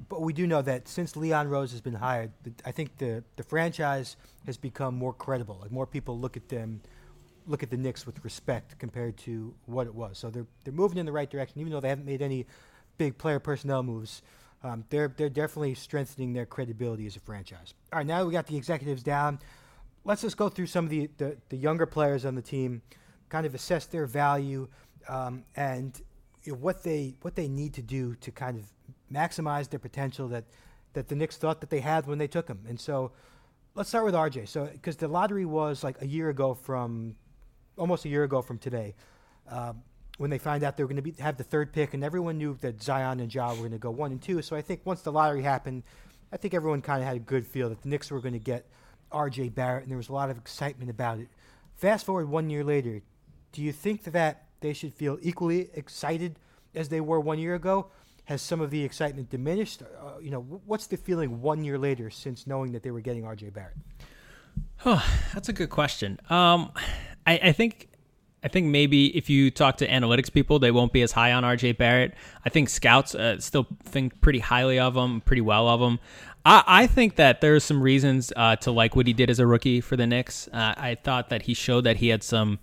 [0.08, 2.30] but we do know that since Leon Rose has been hired,
[2.64, 5.58] I think the the franchise has become more credible.
[5.60, 6.82] Like more people look at them
[7.48, 10.18] look at the Knicks with respect compared to what it was.
[10.18, 12.46] So they're they're moving in the right direction, even though they haven't made any
[12.98, 14.22] big player personnel moves.
[14.62, 17.74] Um, they're they're definitely strengthening their credibility as a franchise.
[17.92, 19.38] All right, now we got the executives down.
[20.04, 22.82] Let's just go through some of the, the, the younger players on the team,
[23.28, 24.68] kind of assess their value
[25.08, 26.00] um, and
[26.44, 28.64] you know, what they what they need to do to kind of
[29.12, 30.44] maximize their potential that
[30.92, 32.64] that the Knicks thought that they had when they took him.
[32.68, 33.12] And so,
[33.74, 34.48] let's start with RJ.
[34.48, 37.14] So because the lottery was like a year ago from
[37.78, 38.94] almost a year ago from today,
[39.50, 39.72] uh,
[40.18, 42.56] when they found out they were going to have the third pick, and everyone knew
[42.60, 44.42] that Zion and Ja were going to go one and two.
[44.42, 45.84] So I think once the lottery happened,
[46.32, 48.40] I think everyone kind of had a good feel that the Knicks were going to
[48.40, 48.66] get
[49.10, 49.50] R.J.
[49.50, 51.28] Barrett, and there was a lot of excitement about it.
[51.76, 53.00] Fast forward one year later,
[53.52, 56.38] do you think that they should feel equally excited
[56.74, 57.86] as they were one year ago?
[58.24, 59.82] Has some of the excitement diminished?
[59.82, 63.24] Uh, you know, what's the feeling one year later since knowing that they were getting
[63.24, 63.50] R.J.
[63.50, 63.76] Barrett?
[64.84, 66.20] Oh, that's a good question.
[66.28, 66.72] Um,
[67.28, 67.88] I, I think
[68.42, 71.42] I think maybe if you talk to analytics people, they won't be as high on
[71.42, 72.14] RJ Barrett.
[72.44, 75.98] I think scouts uh, still think pretty highly of him, pretty well of him.
[76.46, 79.46] I, I think that there's some reasons uh, to like what he did as a
[79.46, 80.48] rookie for the Knicks.
[80.52, 82.60] Uh, I thought that he showed that he had some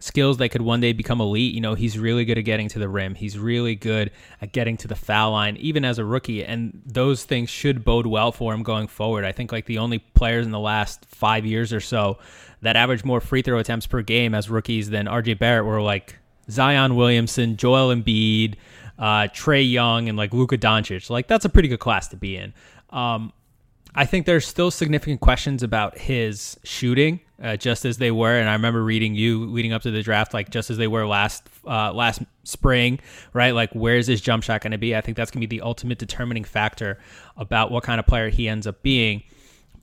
[0.00, 1.54] skills that could one day become elite.
[1.54, 3.14] You know, he's really good at getting to the rim.
[3.14, 6.44] He's really good at getting to the foul line, even as a rookie.
[6.44, 9.24] And those things should bode well for him going forward.
[9.24, 12.18] I think like the only players in the last five years or so
[12.62, 16.18] that average more free throw attempts per game as rookies than RJ Barrett were like
[16.50, 18.56] Zion Williamson, Joel Embiid,
[18.98, 21.10] uh, Trae Young, and like Luka Doncic.
[21.10, 22.52] Like that's a pretty good class to be in.
[22.90, 23.32] Um,
[23.94, 28.38] I think there's still significant questions about his shooting, uh, just as they were.
[28.38, 31.06] And I remember reading you leading up to the draft, like just as they were
[31.06, 33.00] last uh, last spring,
[33.32, 33.52] right?
[33.52, 34.96] Like, where's his jump shot going to be?
[34.96, 36.98] I think that's going to be the ultimate determining factor
[37.36, 39.22] about what kind of player he ends up being.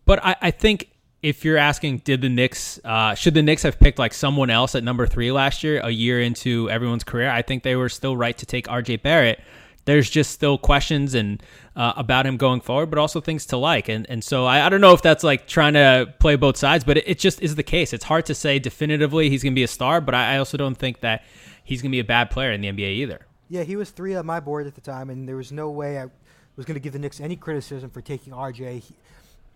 [0.05, 0.89] But I, I think
[1.21, 4.75] if you're asking, did the Knicks uh, should the Knicks have picked like someone else
[4.75, 7.29] at number three last year, a year into everyone's career?
[7.29, 8.97] I think they were still right to take R.J.
[8.97, 9.41] Barrett
[9.85, 11.41] there's just still questions and
[11.75, 13.87] uh, about him going forward, but also things to like.
[13.87, 16.83] And and so I, I don't know if that's like trying to play both sides,
[16.83, 17.93] but it, it just is the case.
[17.93, 20.57] It's hard to say definitively he's going to be a star, but I, I also
[20.57, 21.23] don't think that
[21.63, 23.25] he's going to be a bad player in the NBA either.
[23.47, 25.99] Yeah, he was three on my board at the time, and there was no way
[25.99, 26.07] I
[26.55, 28.95] was going to give the Knicks any criticism for taking RJ, he,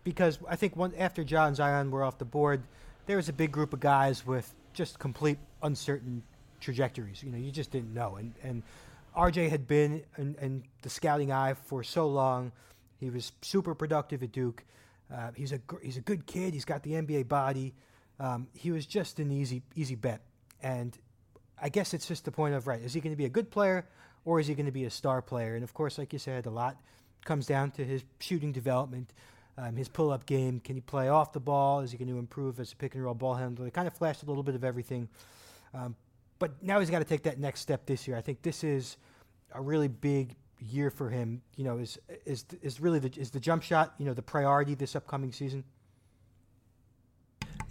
[0.03, 2.61] because I think one after John Zion were off the board,
[3.07, 6.21] there was a big group of guys with just complete uncertain
[6.59, 7.23] trajectories.
[7.23, 8.63] You know, you just didn't know, and and
[9.15, 12.51] RJ had been in, in, the scouting eye for so long.
[12.99, 14.63] He was super productive at Duke.
[15.13, 16.53] Uh, he's a he's a good kid.
[16.53, 17.73] He's got the NBA body.
[18.19, 20.21] Um, he was just an easy easy bet.
[20.61, 20.97] And
[21.61, 23.49] I guess it's just the point of right: is he going to be a good
[23.49, 23.85] player
[24.25, 25.55] or is he going to be a star player?
[25.55, 26.77] And of course, like you said, a lot
[27.25, 29.13] comes down to his shooting development,
[29.57, 30.59] um, his pull up game.
[30.59, 31.81] Can he play off the ball?
[31.81, 33.65] Is he going to improve as a pick and roll ball handler?
[33.65, 35.09] He kind of flashed a little bit of everything.
[35.73, 35.95] Um,
[36.39, 38.17] but now he's got to take that next step this year.
[38.17, 38.97] I think this is
[39.53, 41.41] a really big year for him.
[41.55, 43.93] You know, is is is really the is the jump shot.
[43.97, 45.63] You know, the priority this upcoming season.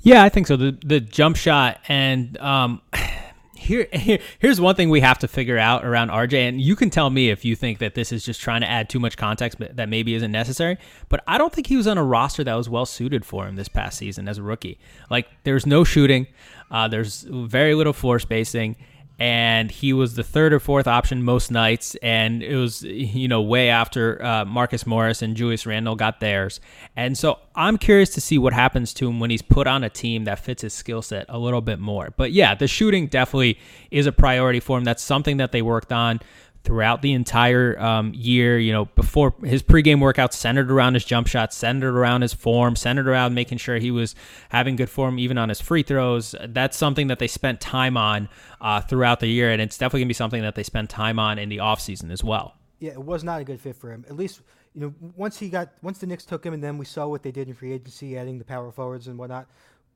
[0.00, 0.56] Yeah, I think so.
[0.56, 2.82] The the jump shot and um,
[3.58, 6.90] here, here here's one thing we have to figure out around RJ, and you can
[6.90, 9.58] tell me if you think that this is just trying to add too much context
[9.58, 10.78] that maybe isn't necessary.
[11.08, 13.56] But I don't think he was on a roster that was well suited for him
[13.56, 14.78] this past season as a rookie.
[15.10, 16.28] Like there's no shooting,
[16.70, 18.76] uh, there's very little floor spacing,
[19.18, 21.96] and he was the third or fourth option most nights.
[22.02, 26.60] And it was, you know, way after uh, Marcus Morris and Julius Randle got theirs.
[26.94, 29.90] And so I'm curious to see what happens to him when he's put on a
[29.90, 32.14] team that fits his skill set a little bit more.
[32.16, 33.58] But yeah, the shooting definitely
[33.90, 34.84] is a priority for him.
[34.84, 36.20] That's something that they worked on
[36.64, 38.58] throughout the entire um, year.
[38.58, 42.76] You know, before his pregame workouts centered around his jump shots, centered around his form,
[42.76, 44.14] centered around making sure he was
[44.50, 46.34] having good form even on his free throws.
[46.46, 48.28] That's something that they spent time on
[48.60, 51.38] uh, throughout the year, and it's definitely gonna be something that they spend time on
[51.38, 52.54] in the offseason as well.
[52.80, 54.04] Yeah, it was not a good fit for him.
[54.08, 54.40] At least
[54.74, 57.22] you know once he got once the Knicks took him, and then we saw what
[57.22, 59.48] they did in free agency, adding the power forwards and whatnot.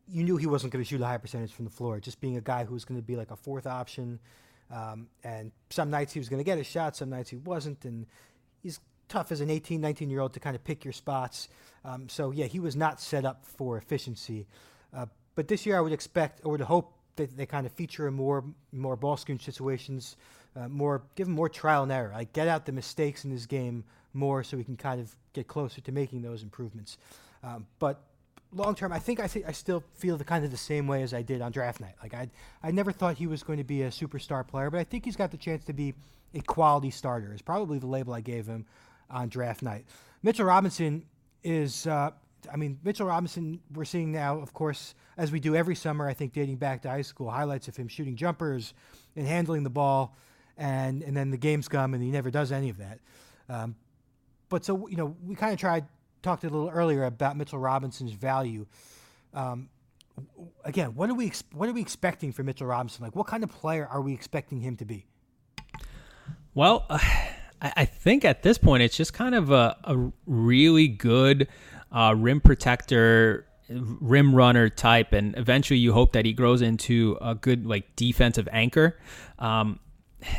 [0.08, 2.00] You knew he wasn't going to shoot a high percentage from the floor.
[2.00, 4.18] Just being a guy who was going to be like a fourth option
[4.73, 7.85] um, and some nights he was going to get a shot, some nights he wasn't.
[7.85, 8.07] And
[8.62, 11.49] he's tough as an 18, 19 year old to kind of pick your spots.
[11.85, 14.47] Um, so, yeah, he was not set up for efficiency.
[14.95, 18.07] Uh, but this year I would expect or would hope that they kind of feature
[18.07, 20.16] him more, more ball screen situations,
[20.57, 22.11] uh, more give him more trial and error.
[22.14, 25.47] Like get out the mistakes in his game more so we can kind of get
[25.47, 26.97] closer to making those improvements.
[27.43, 28.03] Um, but
[28.55, 31.03] long term, I think I think I still feel the kind of the same way
[31.03, 31.94] as I did on draft night.
[32.03, 32.28] Like I
[32.62, 35.16] I never thought he was going to be a superstar player, but I think he's
[35.16, 35.94] got the chance to be
[36.34, 37.32] a quality starter.
[37.32, 38.66] Is probably the label I gave him
[39.11, 39.84] on draft night.
[40.22, 41.05] Mitchell Robinson
[41.42, 41.86] is.
[41.86, 42.11] Uh,
[42.53, 46.14] I mean, Mitchell Robinson, we're seeing now, of course, as we do every summer, I
[46.14, 48.74] think dating back to high school, highlights of him shooting jumpers
[49.14, 50.16] and handling the ball,
[50.57, 52.98] and, and then the games come and he never does any of that.
[53.48, 53.76] Um,
[54.48, 55.84] but so, you know, we kind of tried
[56.23, 58.66] talked a little earlier about Mitchell Robinson's value.
[59.35, 59.68] Um,
[60.64, 63.05] again, what are we what are we expecting for Mitchell Robinson?
[63.05, 65.07] Like, what kind of player are we expecting him to be?
[66.55, 66.99] Well, uh,
[67.62, 71.47] I think at this point it's just kind of a, a really good
[71.93, 77.37] uh, rim protector, rim runner type, and eventually you hope that he grows into a
[77.37, 78.99] good like defensive anchor.
[79.39, 79.79] Um,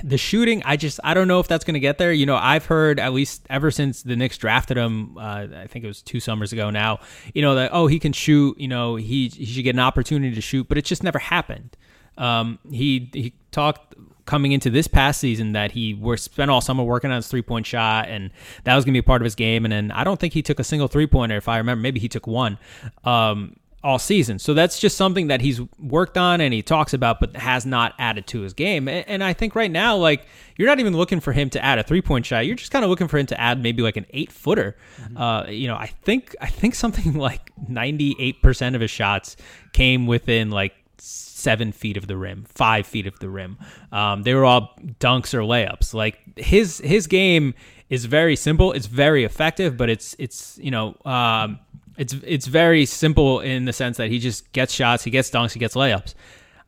[0.04, 2.12] the shooting, I just I don't know if that's going to get there.
[2.12, 5.86] You know, I've heard at least ever since the Knicks drafted him, uh, I think
[5.86, 7.00] it was two summers ago now.
[7.34, 8.60] You know that oh he can shoot.
[8.60, 11.76] You know he he should get an opportunity to shoot, but it just never happened.
[12.18, 16.84] Um, he he talked coming into this past season that he were spent all summer
[16.84, 18.32] working on his three point shot, and
[18.64, 19.66] that was going to be a part of his game.
[19.66, 21.38] And then I don't think he took a single three pointer.
[21.38, 22.58] If I remember, maybe he took one.
[23.04, 24.40] Um, all season.
[24.40, 27.94] So that's just something that he's worked on and he talks about, but has not
[28.00, 28.88] added to his game.
[28.88, 30.26] And, I think right now, like,
[30.58, 32.46] you're not even looking for him to add a three point shot.
[32.46, 34.76] You're just kind of looking for him to add maybe like an eight footer.
[35.02, 35.18] Mm-hmm.
[35.18, 39.36] Uh, you know, I think, I think something like 98% of his shots
[39.74, 43.58] came within like seven feet of the rim, five feet of the rim.
[43.92, 45.94] Um, they were all dunks or layups.
[45.94, 47.54] Like his, his game
[47.90, 48.72] is very simple.
[48.72, 51.60] It's very effective, but it's, it's, you know, um,
[51.98, 55.54] it's it's very simple in the sense that he just gets shots, he gets dunks,
[55.54, 56.14] he gets layups.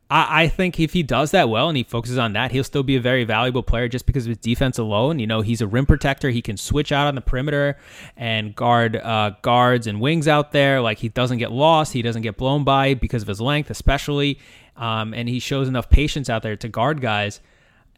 [0.09, 2.83] I, I think if he does that well and he focuses on that, he'll still
[2.83, 5.19] be a very valuable player just because of his defense alone.
[5.19, 6.29] You know, he's a rim protector.
[6.29, 7.77] He can switch out on the perimeter
[8.15, 10.81] and guard uh, guards and wings out there.
[10.81, 14.39] Like he doesn't get lost, he doesn't get blown by because of his length, especially.
[14.77, 17.39] Um, and he shows enough patience out there to guard guys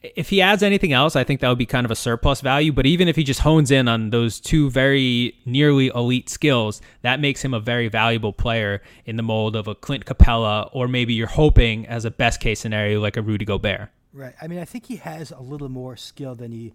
[0.02, 2.72] if he adds anything else, I think that would be kind of a surplus value.
[2.72, 7.20] But even if he just hones in on those two very nearly elite skills, that
[7.20, 11.14] makes him a very valuable player in the mold of a Clint Capela, or maybe
[11.14, 13.90] you're hoping as a best case scenario like a Rudy Gobert.
[14.14, 14.36] Right.
[14.42, 16.74] I mean, I think he has a little more skill than he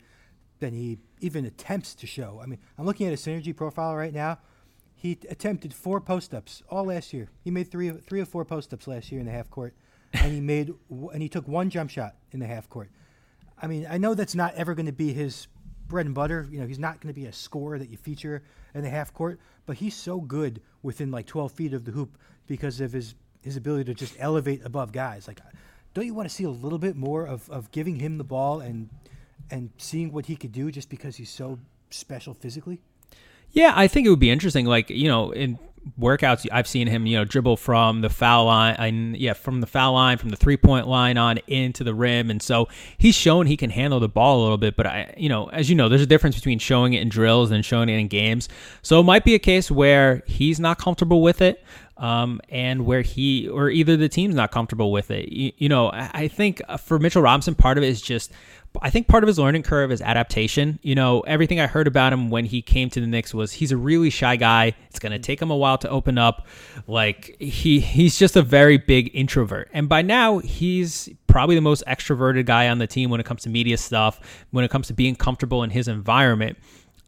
[0.60, 2.40] than he even attempts to show.
[2.40, 4.38] I mean, I'm looking at a synergy profile right now.
[4.94, 7.30] He attempted four post ups all last year.
[7.42, 9.74] He made three three or four post ups last year in the half court,
[10.12, 12.90] and he made and he took one jump shot in the half court.
[13.62, 15.46] I mean, I know that's not ever going to be his
[15.86, 16.48] bread and butter.
[16.50, 18.42] You know, he's not going to be a scorer that you feature
[18.74, 22.18] in the half court, but he's so good within like 12 feet of the hoop
[22.46, 25.26] because of his his ability to just elevate above guys.
[25.26, 25.40] Like,
[25.94, 28.60] don't you want to see a little bit more of, of giving him the ball
[28.60, 28.88] and
[29.50, 31.58] and seeing what he could do just because he's so
[31.90, 32.80] special physically?
[33.50, 34.64] Yeah, I think it would be interesting.
[34.64, 35.58] Like, you know, in
[35.98, 39.66] workouts I've seen him, you know, dribble from the foul line and yeah, from the
[39.66, 42.30] foul line, from the three point line on into the rim.
[42.30, 42.68] And so
[42.98, 44.76] he's shown he can handle the ball a little bit.
[44.76, 47.50] But I you know, as you know, there's a difference between showing it in drills
[47.50, 48.48] and showing it in games.
[48.82, 51.64] So it might be a case where he's not comfortable with it.
[52.02, 55.28] um, and where he or either the team's not comfortable with it.
[55.30, 58.32] You, you know, I, think uh, for Mitchell Robinson, part of it is just
[58.80, 60.78] I think part of his learning curve is adaptation.
[60.82, 63.70] You know, everything I heard about him when he came to the Knicks was he's
[63.70, 64.74] a really shy guy.
[64.88, 65.22] It's going to mm-hmm.
[65.22, 66.46] take him a while to open up.
[66.86, 69.68] Like he he's just a very big introvert.
[69.72, 73.42] And by now, he's probably the most extroverted guy on the team when it comes
[73.42, 74.20] to media stuff,
[74.50, 76.58] when it comes to being comfortable in his environment.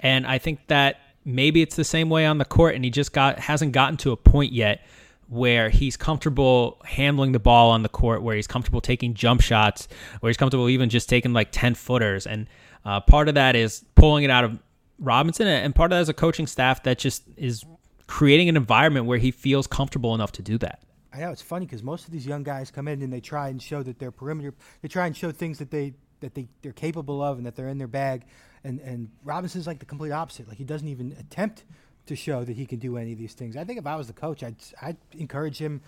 [0.00, 3.12] And I think that maybe it's the same way on the court and he just
[3.12, 4.84] got hasn't gotten to a point yet
[5.28, 9.88] where he's comfortable handling the ball on the court, where he's comfortable taking jump shots,
[10.20, 12.26] where he's comfortable even just taking like 10 footers.
[12.26, 12.48] And
[12.84, 14.58] uh, part of that is pulling it out of
[14.98, 17.64] Robinson, and part of that is a coaching staff that just is
[18.06, 20.82] creating an environment where he feels comfortable enough to do that.
[21.12, 23.48] I know it's funny because most of these young guys come in and they try
[23.48, 24.52] and show that they're perimeter.
[24.82, 27.68] They try and show things that they that they they're capable of and that they're
[27.68, 28.24] in their bag.
[28.64, 30.48] And and Robinson's like the complete opposite.
[30.48, 31.64] Like he doesn't even attempt
[32.06, 33.56] to show that he can do any of these things.
[33.56, 35.80] I think if I was the coach, I'd I'd encourage him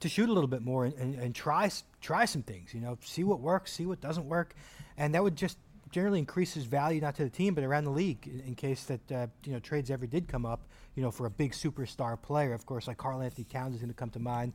[0.00, 2.74] to shoot a little bit more and, and, and try try some things.
[2.74, 4.54] You know, see what works, see what doesn't work,
[4.96, 5.58] and that would just
[5.90, 8.84] generally increase his value not to the team but around the league in, in case
[8.84, 10.62] that uh, you know trades ever did come up.
[10.96, 13.94] You know, for a big superstar player, of course, like Karl-Anthony Towns is going to
[13.94, 14.52] come to mind,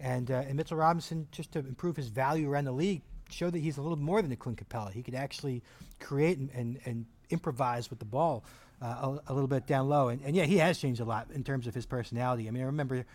[0.00, 3.02] and uh, and Mitchell Robinson just to improve his value around the league.
[3.30, 4.92] Show that he's a little more than a Clint Capela.
[4.92, 5.62] He could actually
[5.98, 8.44] create and, and, and improvise with the ball
[8.84, 10.08] uh, a, a, little bit down low.
[10.08, 12.46] And, and yeah, he has changed a lot in terms of his personality.
[12.48, 13.06] I mean, I remember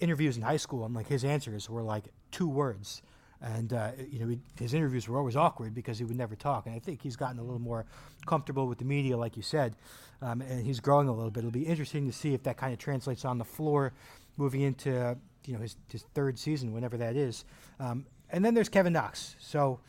[0.00, 3.02] interviews in high school, and like his answers were like two words.
[3.42, 6.66] And uh, you know, his interviews were always awkward because he would never talk.
[6.66, 7.84] And I think he's gotten a little more
[8.24, 9.76] comfortable with the media, like you said,
[10.22, 11.40] um, and he's growing a little bit.
[11.40, 13.92] It'll be interesting to see if that kind of translates on the floor,
[14.36, 17.44] moving into you know his, his third season, whenever that is.
[17.80, 19.36] Um, and then there's Kevin Knox.
[19.40, 19.80] So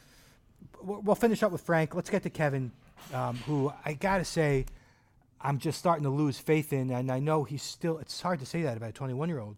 [0.81, 1.95] we'll finish up with Frank.
[1.95, 2.71] Let's get to Kevin,
[3.13, 4.65] um, who I gotta say
[5.43, 6.89] I'm just starting to lose faith in.
[6.89, 9.57] And I know he's still, it's hard to say that about a 21 year old.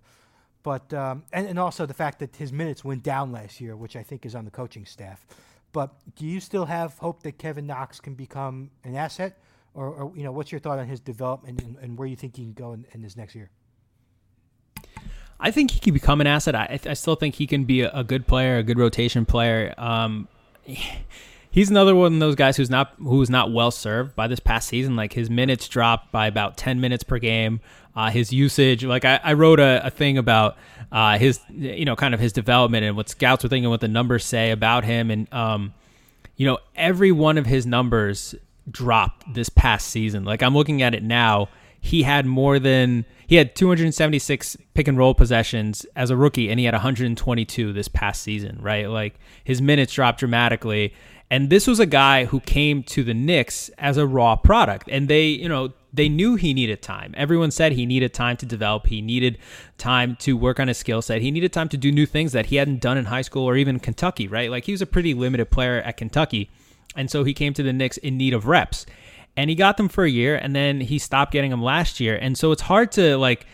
[0.64, 3.96] But, um, and, and also the fact that his minutes went down last year, which
[3.96, 5.26] I think is on the coaching staff.
[5.72, 9.38] But do you still have hope that Kevin Knox can become an asset?
[9.76, 12.36] Or, or you know, what's your thought on his development and, and where you think
[12.38, 13.52] he can go in, in this next year?
[15.40, 16.56] I think he can become an asset.
[16.56, 19.76] I, I still think he can be a, a good player, a good rotation player.
[19.78, 20.28] Um,
[21.56, 24.68] he's another one of those guys who's not who's not well served by this past
[24.68, 24.96] season.
[24.96, 27.62] Like his minutes dropped by about ten minutes per game.
[27.96, 30.58] Uh, his usage, like I, I wrote a, a, thing about
[30.92, 33.88] uh, his, you know, kind of his development and what scouts were thinking, what the
[33.88, 35.74] numbers say about him, and um,
[36.36, 38.36] you know, every one of his numbers
[38.70, 40.26] dropped this past season.
[40.26, 41.48] Like I'm looking at it now,
[41.80, 46.60] he had more than he had 276 pick and roll possessions as a rookie, and
[46.60, 48.60] he had 122 this past season.
[48.62, 50.94] Right, like his minutes dropped dramatically
[51.32, 54.88] and this was a guy who came to the Knicks as a raw product.
[54.92, 57.14] And they, you know, they knew he needed time.
[57.18, 58.88] Everyone said he needed time to develop.
[58.88, 59.38] He needed
[59.78, 61.22] time to work on his skill set.
[61.22, 63.56] He needed time to do new things that he hadn't done in high school or
[63.56, 64.52] even Kentucky, right?
[64.52, 66.50] Like he was a pretty limited player at Kentucky.
[66.96, 68.86] And so he came to the Knicks in need of reps.
[69.38, 72.16] And he got them for a year and then he stopped getting them last year.
[72.16, 73.48] And so it's hard to like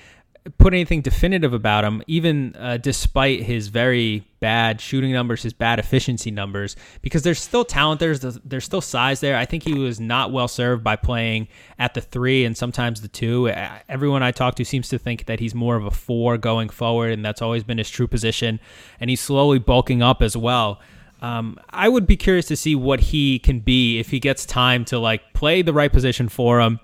[0.57, 5.79] put anything definitive about him, even uh, despite his very bad shooting numbers, his bad
[5.79, 9.37] efficiency numbers, because there's still talent there, there's, there's still size there.
[9.37, 11.47] I think he was not well served by playing
[11.79, 13.47] at the three and sometimes the two.
[13.87, 17.13] Everyone I talk to seems to think that he's more of a four going forward,
[17.13, 18.59] and that's always been his true position.
[18.99, 20.81] And he's slowly bulking up as well.
[21.21, 24.83] Um, I would be curious to see what he can be if he gets time
[24.85, 26.79] to like play the right position for him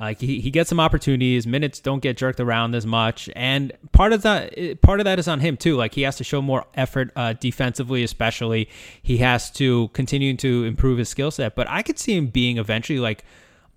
[0.00, 4.12] like he, he gets some opportunities, minutes don't get jerked around as much, and part
[4.12, 5.76] of that part of that is on him too.
[5.76, 8.68] Like he has to show more effort uh, defensively, especially.
[9.02, 11.56] He has to continue to improve his skill set.
[11.56, 13.24] But I could see him being eventually like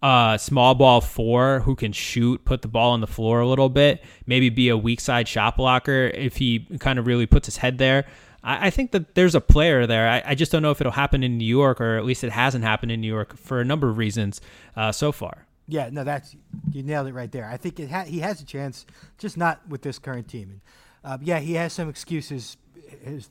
[0.04, 3.70] a small ball four who can shoot, put the ball on the floor a little
[3.70, 7.58] bit, maybe be a weak side shot blocker if he kind of really puts his
[7.58, 8.06] head there.
[8.44, 10.08] I, I think that there's a player there.
[10.10, 12.32] I, I, just don't know if it'll happen in New York, or at least it
[12.32, 14.42] hasn't happened in New York for a number of reasons
[14.76, 15.46] uh, so far.
[15.72, 16.36] Yeah, no, that's
[16.74, 17.46] you nailed it right there.
[17.46, 18.86] I think ha- he has a chance,
[19.18, 20.62] just not with this current team.
[21.04, 22.58] And uh, yeah, he has some excuses.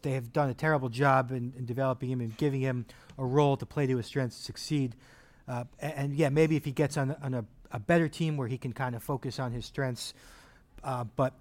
[0.00, 2.86] They have done a terrible job in, in, developing him and giving him
[3.18, 4.96] a role to play to his strengths to succeed.
[5.46, 8.48] Uh, and, and, yeah, maybe if he gets on, on a, a, better team where
[8.48, 10.14] he can kind of focus on his strengths.
[10.82, 11.34] Uh, but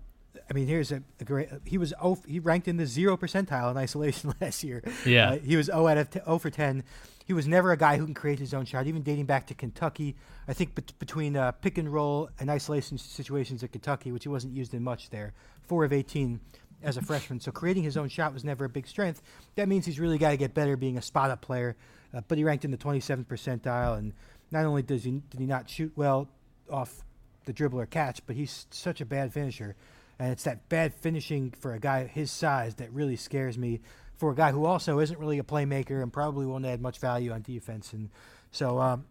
[0.49, 1.49] I mean, here's a, a, great.
[1.65, 4.83] He was oh, he ranked in the zero percentile in isolation last year.
[5.05, 6.83] Yeah, uh, he was 0 out of t- 0 for 10
[7.29, 9.53] he was never a guy who can create his own shot, even dating back to
[9.53, 10.15] Kentucky.
[10.47, 14.29] I think bet- between uh, pick and roll and isolation situations at Kentucky, which he
[14.29, 16.39] wasn't used in much there, four of 18
[16.81, 17.39] as a freshman.
[17.39, 19.21] So creating his own shot was never a big strength.
[19.57, 21.75] That means he's really got to get better being a spot up player.
[22.11, 24.13] Uh, but he ranked in the 27th percentile, and
[24.49, 26.27] not only does he did he not shoot well
[26.67, 27.03] off
[27.45, 29.75] the dribble or catch, but he's such a bad finisher.
[30.19, 33.79] And it's that bad finishing for a guy his size that really scares me.
[34.17, 37.31] For a guy who also isn't really a playmaker and probably won't add much value
[37.31, 38.09] on defense, and
[38.51, 39.05] so um,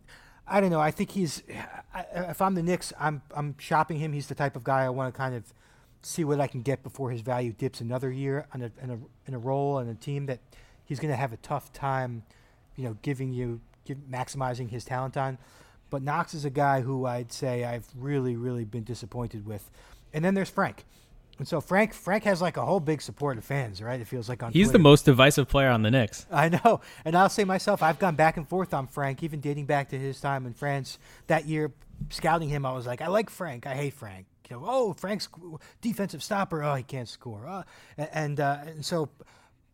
[0.47, 0.81] I don't know.
[0.81, 1.43] I think he's.
[2.15, 4.13] If I'm the Knicks, I'm I'm shopping him.
[4.13, 5.45] He's the type of guy I want to kind of
[6.03, 8.99] see what I can get before his value dips another year on a in a
[9.27, 10.41] in a role and a team that
[10.85, 12.23] he's going to have a tough time,
[12.77, 15.39] you know, giving you give, maximizing his talent on.
[15.91, 19.71] But Knox is a guy who I'd say I've really really been disappointed with.
[20.13, 20.85] And then there's Frank.
[21.39, 24.01] And so Frank Frank has like a whole big support of fans, right?
[24.01, 24.79] It feels like on He's Twitter.
[24.79, 26.27] the most divisive player on the Knicks.
[26.33, 26.81] I know.
[27.05, 29.99] And I'll say myself, I've gone back and forth on Frank, even dating back to
[29.99, 30.99] his time in France.
[31.29, 31.73] That year,
[32.11, 33.67] scouting him, I was like, I like Frank.
[33.67, 34.27] I hate Frank.
[34.51, 35.29] You know, oh, Frank's
[35.81, 36.63] defensive stopper.
[36.63, 37.47] Oh, he can't score.
[37.47, 37.63] Uh,
[37.97, 39.11] and, uh, and so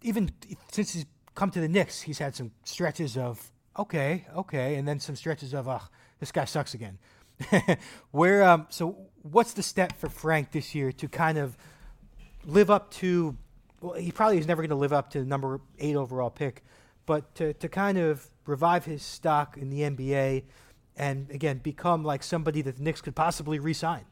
[0.03, 0.30] even
[0.70, 5.01] since he's come to the Knicks, he's had some stretches of, okay, okay, and then
[5.01, 5.80] some stretches of, oh,
[6.20, 6.99] this guy sucks again.
[8.11, 11.57] Where, um, so what's the step for Frank this year to kind of
[12.45, 13.37] live up to
[13.80, 16.64] well, he probably is never going to live up to the number eight overall pick,
[17.05, 20.45] but to, to kind of revive his stock in the NBA
[20.97, 24.05] and again become like somebody that the Knicks could possibly re-sign.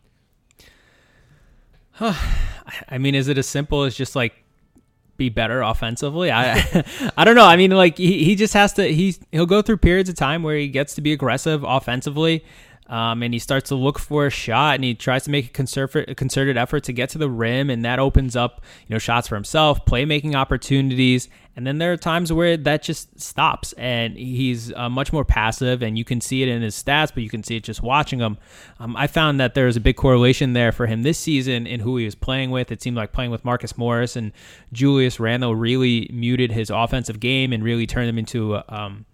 [2.01, 4.45] I mean, is it as simple as just like
[5.17, 6.31] be better offensively?
[6.31, 6.85] I
[7.17, 7.47] I don't know.
[7.47, 10.43] I mean, like he, he just has to he he'll go through periods of time
[10.43, 12.45] where he gets to be aggressive offensively.
[12.93, 15.49] Um, and he starts to look for a shot and he tries to make a
[15.49, 19.35] concerted, effort to get to the rim and that opens up you know shots for
[19.35, 24.91] himself playmaking opportunities and then there are times where that just stops and he's uh,
[24.91, 27.57] much more passive and you can see it in his stats but you can see
[27.57, 28.37] it just watching him.
[28.79, 31.81] Um, i found that there was a big correlation there for him this season in
[31.81, 32.71] who he was playing with.
[32.71, 34.33] It seemed like playing with marcus morris and
[34.71, 39.07] julius randle really muted his offensive game and really turned him into a, um,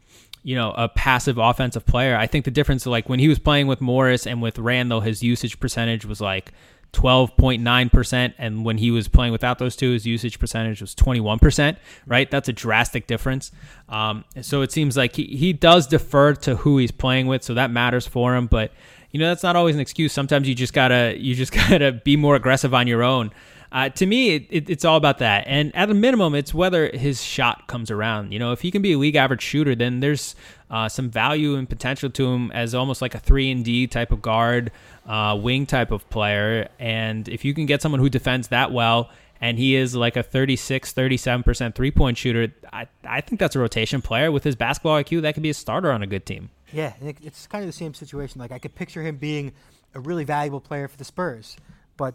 [0.49, 2.16] you know, a passive offensive player.
[2.16, 5.22] I think the difference, like when he was playing with Morris and with Randle, his
[5.22, 6.55] usage percentage was like
[6.94, 8.32] 12.9%.
[8.38, 11.76] And when he was playing without those two, his usage percentage was 21%,
[12.07, 12.30] right?
[12.30, 13.53] That's a drastic difference.
[13.90, 17.42] Um, so it seems like he, he does defer to who he's playing with.
[17.42, 18.46] So that matters for him.
[18.46, 18.72] But,
[19.11, 20.14] you know, that's not always an excuse.
[20.14, 23.32] Sometimes you just gotta, you just gotta be more aggressive on your own.
[23.71, 25.45] Uh, to me, it, it, it's all about that.
[25.47, 28.33] And at a minimum, it's whether his shot comes around.
[28.33, 30.35] You know, if he can be a league average shooter, then there's
[30.71, 34.11] uh, some value and potential to him as almost like a three and D type
[34.11, 34.71] of guard,
[35.07, 36.69] uh, wing type of player.
[36.79, 39.11] And if you can get someone who defends that well,
[39.41, 43.59] and he is like a 36, 37% three point shooter, I, I think that's a
[43.59, 45.23] rotation player with his basketball IQ.
[45.23, 46.51] That could be a starter on a good team.
[46.73, 48.41] Yeah, it's kind of the same situation.
[48.41, 49.53] Like I could picture him being
[49.95, 51.57] a really valuable player for the Spurs,
[51.97, 52.14] but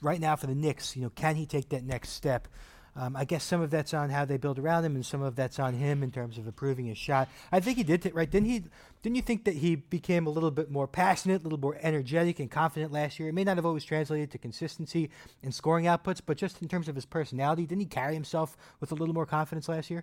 [0.00, 2.48] right now for the Knicks, you know, can he take that next step?
[2.96, 5.36] Um, I guess some of that's on how they build around him, and some of
[5.36, 7.28] that's on him in terms of improving his shot.
[7.52, 8.28] I think he did t- right.
[8.28, 8.64] Didn't he?
[9.02, 12.40] Didn't you think that he became a little bit more passionate, a little more energetic
[12.40, 13.28] and confident last year?
[13.28, 15.10] It may not have always translated to consistency
[15.42, 18.90] and scoring outputs, but just in terms of his personality, didn't he carry himself with
[18.90, 20.02] a little more confidence last year?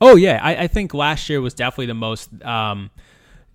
[0.00, 2.30] Oh yeah, I, I think last year was definitely the most.
[2.44, 2.90] Um,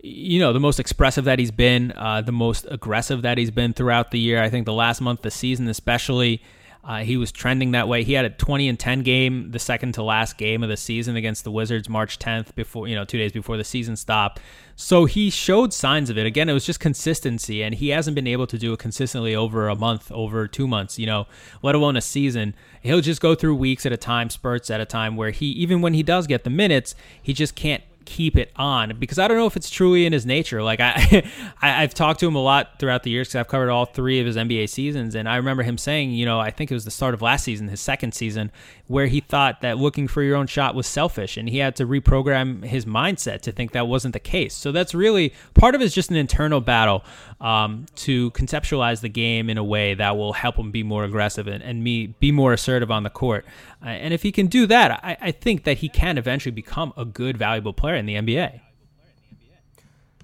[0.06, 3.72] you know, the most expressive that he's been, uh, the most aggressive that he's been
[3.72, 4.44] throughout the year.
[4.44, 6.42] I think the last month, the season especially,
[6.84, 8.04] uh, he was trending that way.
[8.04, 11.16] He had a 20 and 10 game, the second to last game of the season
[11.16, 14.42] against the Wizards, March 10th, before you know, two days before the season stopped.
[14.76, 16.26] So he showed signs of it.
[16.26, 19.70] Again, it was just consistency, and he hasn't been able to do it consistently over
[19.70, 21.28] a month, over two months, you know,
[21.62, 22.54] let alone a season.
[22.82, 25.82] He'll just go through weeks at a time, spurts at a time, where he, even
[25.82, 29.38] when he does get the minutes, he just can't keep it on because I don't
[29.38, 30.64] know if it's truly in his nature.
[30.64, 31.24] Like I,
[31.62, 34.20] I have talked to him a lot throughout the years because I've covered all three
[34.20, 36.86] of his NBA seasons, and I remember him saying, you know, I think it was
[36.86, 38.52] the start of last season, his second season,
[38.88, 41.86] where he thought that looking for your own shot was selfish, and he had to
[41.86, 44.54] reprogram his mindset to think that wasn't the case.
[44.54, 47.04] So that's really part of it is just an internal battle
[47.44, 51.46] um, to conceptualize the game in a way that will help him be more aggressive
[51.46, 53.46] and, and me be more assertive on the court.
[53.86, 56.94] Uh, and if he can do that, I, I think that he can eventually become
[56.96, 58.62] a good, valuable player in the NBA.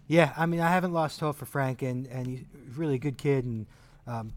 [0.07, 2.43] Yeah, I mean, I haven't lost hope for Frank, and, and he's
[2.75, 3.67] really a good kid, and
[4.07, 4.33] um,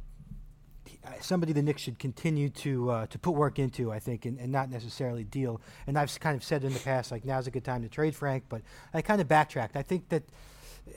[1.21, 4.53] somebody the Knicks should continue to uh, to put work into, I think, and, and
[4.53, 5.63] not necessarily deal.
[5.87, 8.15] And I've kind of said in the past, like now's a good time to trade
[8.15, 8.61] Frank, but
[8.93, 9.77] I kind of backtracked.
[9.77, 10.25] I think that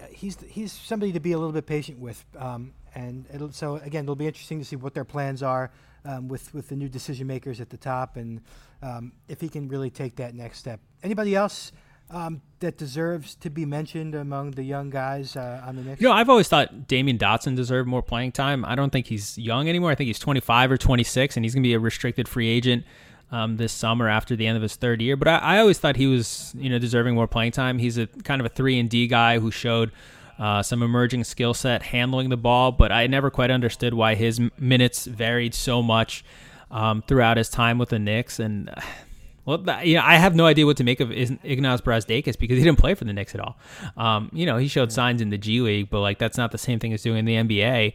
[0.10, 4.16] he's he's somebody to be a little bit patient with, um, and so again, it'll
[4.16, 5.72] be interesting to see what their plans are
[6.04, 8.42] um, with with the new decision makers at the top, and
[8.82, 10.80] um, if he can really take that Knicks step.
[11.04, 11.72] Anybody else?
[12.10, 16.02] um, that deserves to be mentioned among the young guys uh, on the next?
[16.02, 18.64] You know, I've always thought Damyean Dotson deserved more playing time.
[18.66, 19.92] I don't think he's young anymore.
[19.92, 22.86] I think he's 25 or 26, and he's going to be a restricted free agent
[23.32, 25.16] um, this summer after the end of his third year.
[25.16, 27.80] But I, I, always thought he was, you know, deserving more playing time.
[27.80, 29.92] He's a kind of a three and D guy who showed
[30.38, 34.42] uh, some emerging skill set handling the ball, but I never quite understood why his
[34.60, 36.24] minutes varied so much
[36.72, 38.40] um, throughout his time with the Knicks.
[38.40, 38.70] And
[39.46, 42.64] well, you know, I have no idea what to make of Ignas Brazdeikis because he
[42.64, 43.58] didn't play for the Knicks at all.
[43.98, 46.58] Um, you know, he showed signs in the G League, but like that's not the
[46.58, 47.94] same thing as doing in the NBA.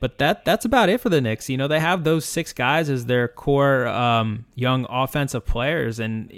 [0.00, 1.48] But that that's about it for the Knicks.
[1.48, 6.30] You know, they have those six guys as their core um, young offensive players, and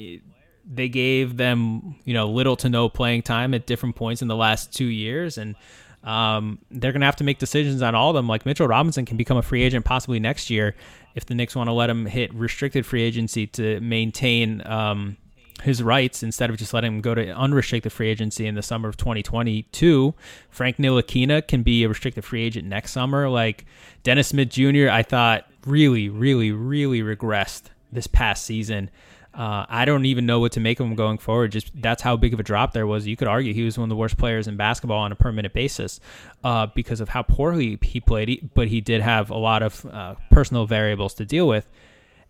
[0.68, 4.36] they gave them you know little to no playing time at different points in the
[4.36, 5.56] last two years, and
[6.04, 8.28] um, they're going to have to make decisions on all of them.
[8.28, 10.76] Like Mitchell Robinson can become a free agent possibly next year
[11.16, 15.16] if the Knicks want to let him hit restricted free agency to maintain um,
[15.62, 18.88] his rights instead of just letting him go to unrestricted free agency in the summer
[18.88, 20.14] of 2022.
[20.50, 23.28] Frank Ntilikina can be a restricted free agent next summer.
[23.28, 23.64] Like
[24.02, 28.90] Dennis Smith Jr., I thought really, really, really regressed this past season.
[29.32, 31.52] Uh, I don't even know what to make of him going forward.
[31.52, 33.06] Just that's how big of a drop there was.
[33.06, 35.52] You could argue he was one of the worst players in basketball on a permanent
[35.52, 36.00] basis
[36.42, 38.50] uh, because of how poorly he played.
[38.54, 41.68] But he did have a lot of uh, personal variables to deal with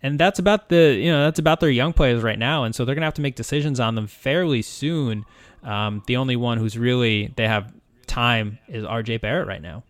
[0.03, 2.85] and that's about the you know that's about their young players right now, and so
[2.85, 5.25] they're gonna have to make decisions on them fairly soon.
[5.63, 7.73] Um, the only one who's really they have
[8.07, 9.19] time is R.J.
[9.19, 9.83] Barrett right now.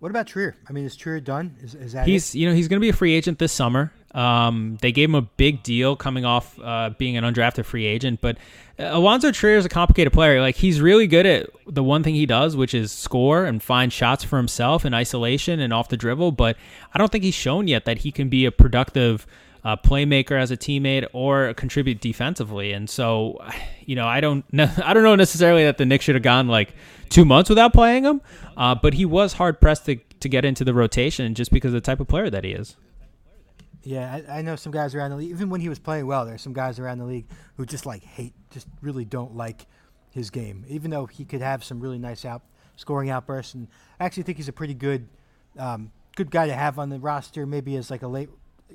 [0.00, 0.56] What about Trier?
[0.66, 1.56] I mean, is Trier done?
[1.62, 2.38] Is, is that he's it?
[2.38, 3.92] you know he's going to be a free agent this summer.
[4.12, 8.20] Um, they gave him a big deal coming off uh, being an undrafted free agent,
[8.22, 8.38] but
[8.78, 10.40] uh, Alonzo Trier is a complicated player.
[10.40, 13.92] Like he's really good at the one thing he does, which is score and find
[13.92, 16.32] shots for himself in isolation and off the dribble.
[16.32, 16.56] But
[16.94, 19.26] I don't think he's shown yet that he can be a productive
[19.64, 22.72] uh, playmaker as a teammate or contribute defensively.
[22.72, 23.38] And so,
[23.84, 26.48] you know, I don't know, I don't know necessarily that the Knicks should have gone
[26.48, 26.74] like
[27.08, 28.20] two months without playing him,
[28.56, 31.74] uh, but he was hard pressed to to get into the rotation just because of
[31.74, 32.76] the type of player that he is.
[33.82, 35.30] Yeah, I, I, know some guys around the league.
[35.30, 38.02] Even when he was playing well, there's some guys around the league who just like
[38.02, 39.66] hate, just really don't like
[40.10, 40.66] his game.
[40.68, 42.42] Even though he could have some really nice out
[42.76, 45.08] scoring outbursts, and I actually think he's a pretty good,
[45.58, 47.46] um, good guy to have on the roster.
[47.46, 48.28] Maybe as like a late,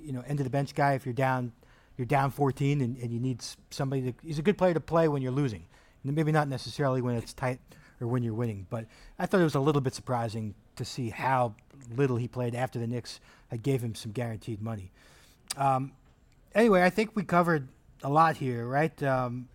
[0.04, 1.52] you know, end of the bench guy if you're down,
[1.98, 4.12] you're down 14 and, and you need somebody.
[4.12, 5.66] To, he's a good player to play when you're losing,
[6.04, 7.60] maybe not necessarily when it's tight
[8.02, 8.68] or when you're winning.
[8.70, 8.86] But
[9.18, 11.56] I thought it was a little bit surprising to see how
[11.96, 13.20] little he played after the Knicks
[13.52, 14.91] I gave him some guaranteed money.
[15.58, 15.93] Um,
[16.54, 17.68] anyway, I think we covered
[18.04, 19.02] a lot here, right?
[19.04, 19.48] Um,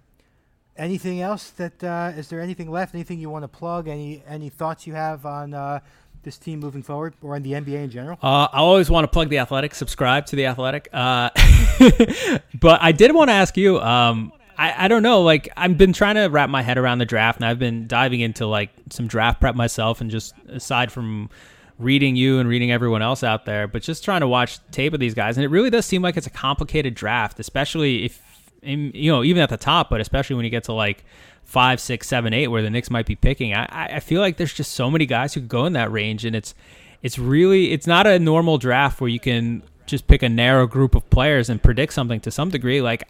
[0.76, 2.95] anything else that uh, is there anything left?
[2.95, 3.88] Anything you want to plug?
[3.88, 5.80] Any any thoughts you have on uh,
[6.22, 8.18] this team moving forward or on the NBA in general?
[8.22, 9.74] Uh, I always want to plug the Athletic.
[9.74, 10.88] Subscribe to the Athletic.
[10.92, 11.30] Uh,
[12.60, 13.80] but I did want to ask you.
[13.80, 15.22] Um, I, I don't know.
[15.22, 18.20] Like I've been trying to wrap my head around the draft, and I've been diving
[18.20, 21.30] into like some draft prep myself, and just aside from
[21.78, 25.00] reading you and reading everyone else out there, but just trying to watch tape of
[25.00, 28.29] these guys, and it really does seem like it's a complicated draft, especially if
[28.62, 31.04] you know even at the top, but especially when you get to like
[31.44, 33.54] five, six, seven, eight, where the Knicks might be picking.
[33.54, 36.36] I, I feel like there's just so many guys who go in that range, and
[36.36, 36.54] it's
[37.02, 40.94] it's really it's not a normal draft where you can just pick a narrow group
[40.94, 42.80] of players and predict something to some degree.
[42.80, 43.08] Like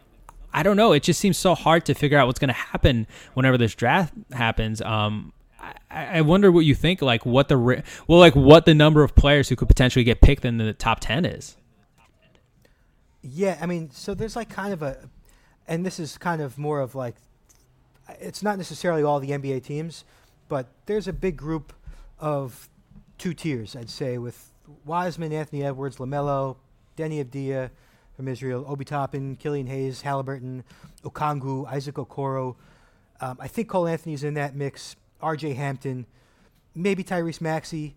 [0.52, 3.06] I don't know, it just seems so hard to figure out what's going to happen
[3.34, 4.80] whenever this draft happens.
[4.82, 5.32] Um,
[5.90, 9.48] I wonder what you think, like what the well, like what the number of players
[9.48, 11.56] who could potentially get picked in the top ten is.
[13.22, 14.96] Yeah, I mean, so there's like kind of a,
[15.70, 17.14] and this is kind of more of like,
[18.18, 20.04] it's not necessarily all the NBA teams,
[20.48, 21.72] but there's a big group
[22.18, 22.68] of
[23.18, 24.50] two tiers, I'd say, with
[24.84, 26.56] Wiseman, Anthony Edwards, LaMelo,
[26.96, 27.70] Deni Avdija
[28.16, 30.64] from Israel, Obi Toppin, Killian Hayes, Halliburton,
[31.04, 32.56] Okongwu, Isaac Okoro.
[33.20, 34.96] Um, I think Cole Anthony's in that mix.
[35.22, 35.54] R.J.
[35.54, 36.06] Hampton,
[36.74, 37.94] maybe Tyrese Maxey.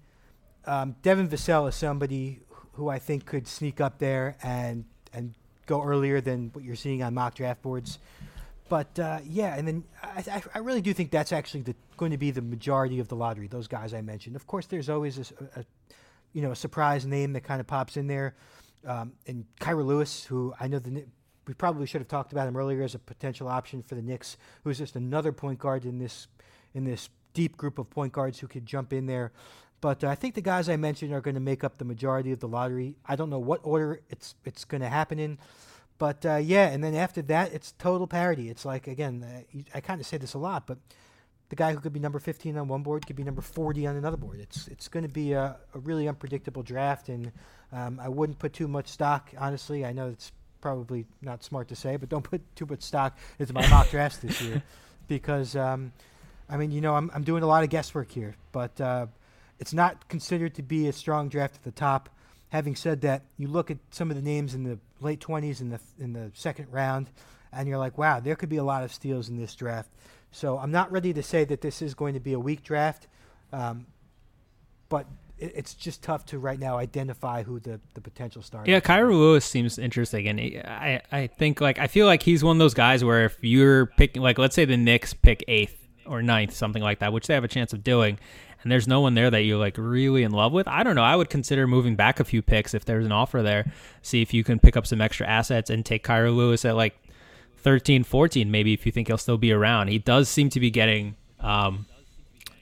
[0.66, 2.42] Um, Devin Vassell is somebody
[2.74, 5.34] who I think could sneak up there and and
[5.66, 8.00] go earlier than what you're seeing on mock draft boards.
[8.70, 12.18] But uh, yeah, and then I, I, really do think that's actually the, going to
[12.18, 13.48] be the majority of the lottery.
[13.48, 14.36] Those guys I mentioned.
[14.36, 15.66] Of course, there's always a, a
[16.32, 18.36] you know a surprise name that kind of pops in there,
[18.88, 21.04] um, and Kira Lewis, who I know the
[21.48, 24.38] we probably should have talked about him earlier as a potential option for the Knicks,
[24.64, 26.28] who's just another point guard in this
[26.74, 29.32] in this deep group of point guards who could jump in there.
[29.84, 32.32] But uh, I think the guys I mentioned are going to make up the majority
[32.32, 32.96] of the lottery.
[33.06, 35.38] I don't know what order it's it's going to happen in,
[35.98, 36.70] but uh, yeah.
[36.70, 38.50] And then after that, it's total parity.
[38.50, 40.78] It's like again, uh, I kind of say this a lot, but
[41.50, 43.98] the guy who could be number 15 on one board could be number 40 on
[43.98, 44.40] another board.
[44.40, 47.34] It's it's going to be a, a, really unpredictable draft, and
[47.74, 49.32] um, I wouldn't put too much stock.
[49.38, 50.32] Honestly, I know it's
[50.62, 54.20] probably not smart to say, but don't put too much stock into my mock drafts
[54.20, 54.64] this year
[55.10, 55.58] because.
[55.58, 55.92] Um,
[56.50, 59.08] I mean, you know, I'm, I'm doing a lot of guesswork here, but uh,
[59.64, 62.10] it's not considered to be a strong draft at the top.
[62.50, 65.70] Having said that, you look at some of the names in the late 20s in
[65.70, 67.10] the in the second round,
[67.54, 69.90] and you're like, wow, there could be a lot of steals in this draft.
[70.32, 73.08] So I'm not ready to say that this is going to be a weak draft,
[73.54, 73.86] um,
[74.90, 75.08] but
[75.40, 78.70] it, it's just tough to right now identify who the, the potential starter.
[78.70, 78.82] Yeah.
[78.82, 82.60] Kira Lewis seems interesting, and I I think like I feel like he's one of
[82.60, 86.54] those guys where if you're picking like let's say the Knicks pick eighth or ninth,
[86.54, 88.20] something like that, which they have a chance of doing,
[88.64, 90.68] and there's no one there that you're like really in love with.
[90.68, 91.04] I don't know.
[91.04, 93.72] I would consider moving back a few picks if there's an offer there.
[94.02, 96.98] See if you can pick up some extra assets and take Kira Lewis at like
[97.58, 99.88] 13, 14, maybe if you think he'll still be around.
[99.90, 101.16] He does seem to be getting.
[101.40, 101.86] Um,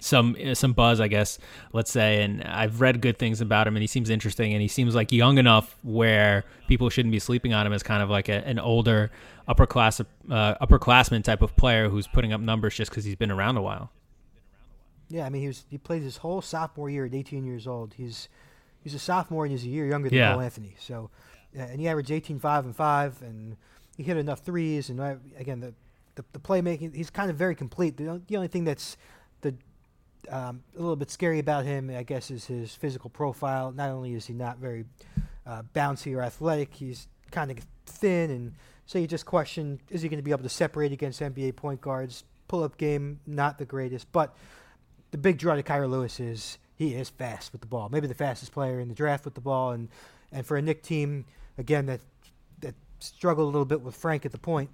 [0.02, 1.38] some some buzz, I guess,
[1.74, 4.68] let's say, and I've read good things about him, and he seems interesting, and he
[4.68, 8.28] seems like young enough where people shouldn't be sleeping on him as kind of like
[8.28, 9.12] a, an older
[9.48, 10.06] upper class uh,
[10.56, 13.92] upperclassman type of player who's putting up numbers just because he's been around a while.
[15.12, 17.94] Yeah, I mean he was he played his whole sophomore year at 18 years old.
[17.96, 18.30] He's
[18.84, 20.32] he's a sophomore and he's a year younger than Yeah.
[20.34, 20.76] Cole Anthony.
[20.80, 21.10] So,
[21.54, 23.58] and he averaged 18, 5, and five, and
[23.98, 24.90] he hit enough threes.
[24.90, 25.74] And uh, again, the,
[26.16, 27.98] the the playmaking, he's kind of very complete.
[27.98, 28.98] The, the only thing that's
[29.42, 29.54] the
[30.30, 33.72] um, a little bit scary about him, I guess, is his physical profile.
[33.72, 34.86] Not only is he not very
[35.46, 38.54] uh, bouncy or athletic, he's kind of thin, and
[38.86, 41.82] so you just question: is he going to be able to separate against NBA point
[41.82, 42.24] guards?
[42.48, 44.36] Pull-up game, not the greatest, but
[45.12, 47.90] the big draw to Kira Lewis is he is fast with the ball.
[47.90, 49.90] Maybe the fastest player in the draft with the ball, and
[50.32, 51.26] and for a Knick team
[51.58, 52.00] again that
[52.62, 54.70] that struggled a little bit with Frank at the point.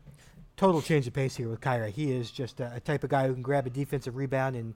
[0.55, 1.89] Total change of pace here with Kyra.
[1.89, 4.73] He is just a, a type of guy who can grab a defensive rebound and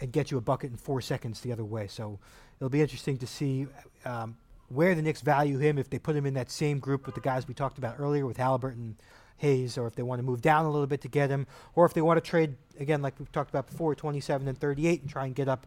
[0.00, 1.86] and get you a bucket in four seconds the other way.
[1.86, 2.18] So
[2.58, 3.66] it'll be interesting to see
[4.04, 4.36] um,
[4.68, 7.20] where the Knicks value him if they put him in that same group with the
[7.20, 8.96] guys we talked about earlier with Halliburton,
[9.38, 11.86] Hayes, or if they want to move down a little bit to get him, or
[11.86, 15.10] if they want to trade again like we've talked about before, 27 and 38, and
[15.10, 15.66] try and get up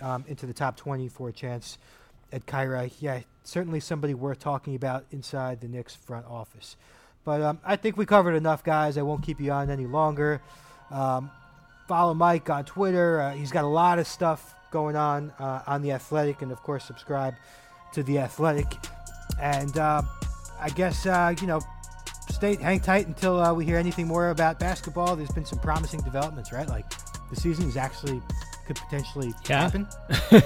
[0.00, 1.78] um, into the top 20 for a chance
[2.32, 2.90] at Kira.
[3.00, 6.76] Yeah, certainly somebody worth talking about inside the Knicks front office.
[7.24, 8.96] But um, I think we covered enough, guys.
[8.96, 10.40] I won't keep you on any longer.
[10.90, 11.30] Um,
[11.88, 13.20] follow Mike on Twitter.
[13.20, 16.62] Uh, he's got a lot of stuff going on uh, on the Athletic, and of
[16.62, 17.34] course, subscribe
[17.92, 18.66] to the Athletic.
[19.40, 20.02] And uh,
[20.60, 21.60] I guess uh, you know,
[22.30, 25.16] stay hang tight until uh, we hear anything more about basketball.
[25.16, 26.68] There's been some promising developments, right?
[26.68, 26.84] Like
[27.30, 28.20] the season is actually
[28.66, 29.62] could potentially Yeah.
[29.62, 29.86] happen.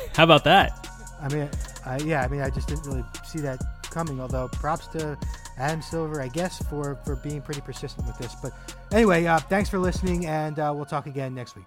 [0.15, 0.87] How about that?
[1.21, 1.49] I mean,
[1.85, 3.61] I, yeah, I mean, I just didn't really see that
[3.91, 4.21] coming.
[4.21, 5.19] Although props to
[5.59, 8.35] Adam Silver, I guess, for for being pretty persistent with this.
[8.43, 8.53] But
[8.93, 11.67] anyway, uh, thanks for listening, and uh, we'll talk again next week.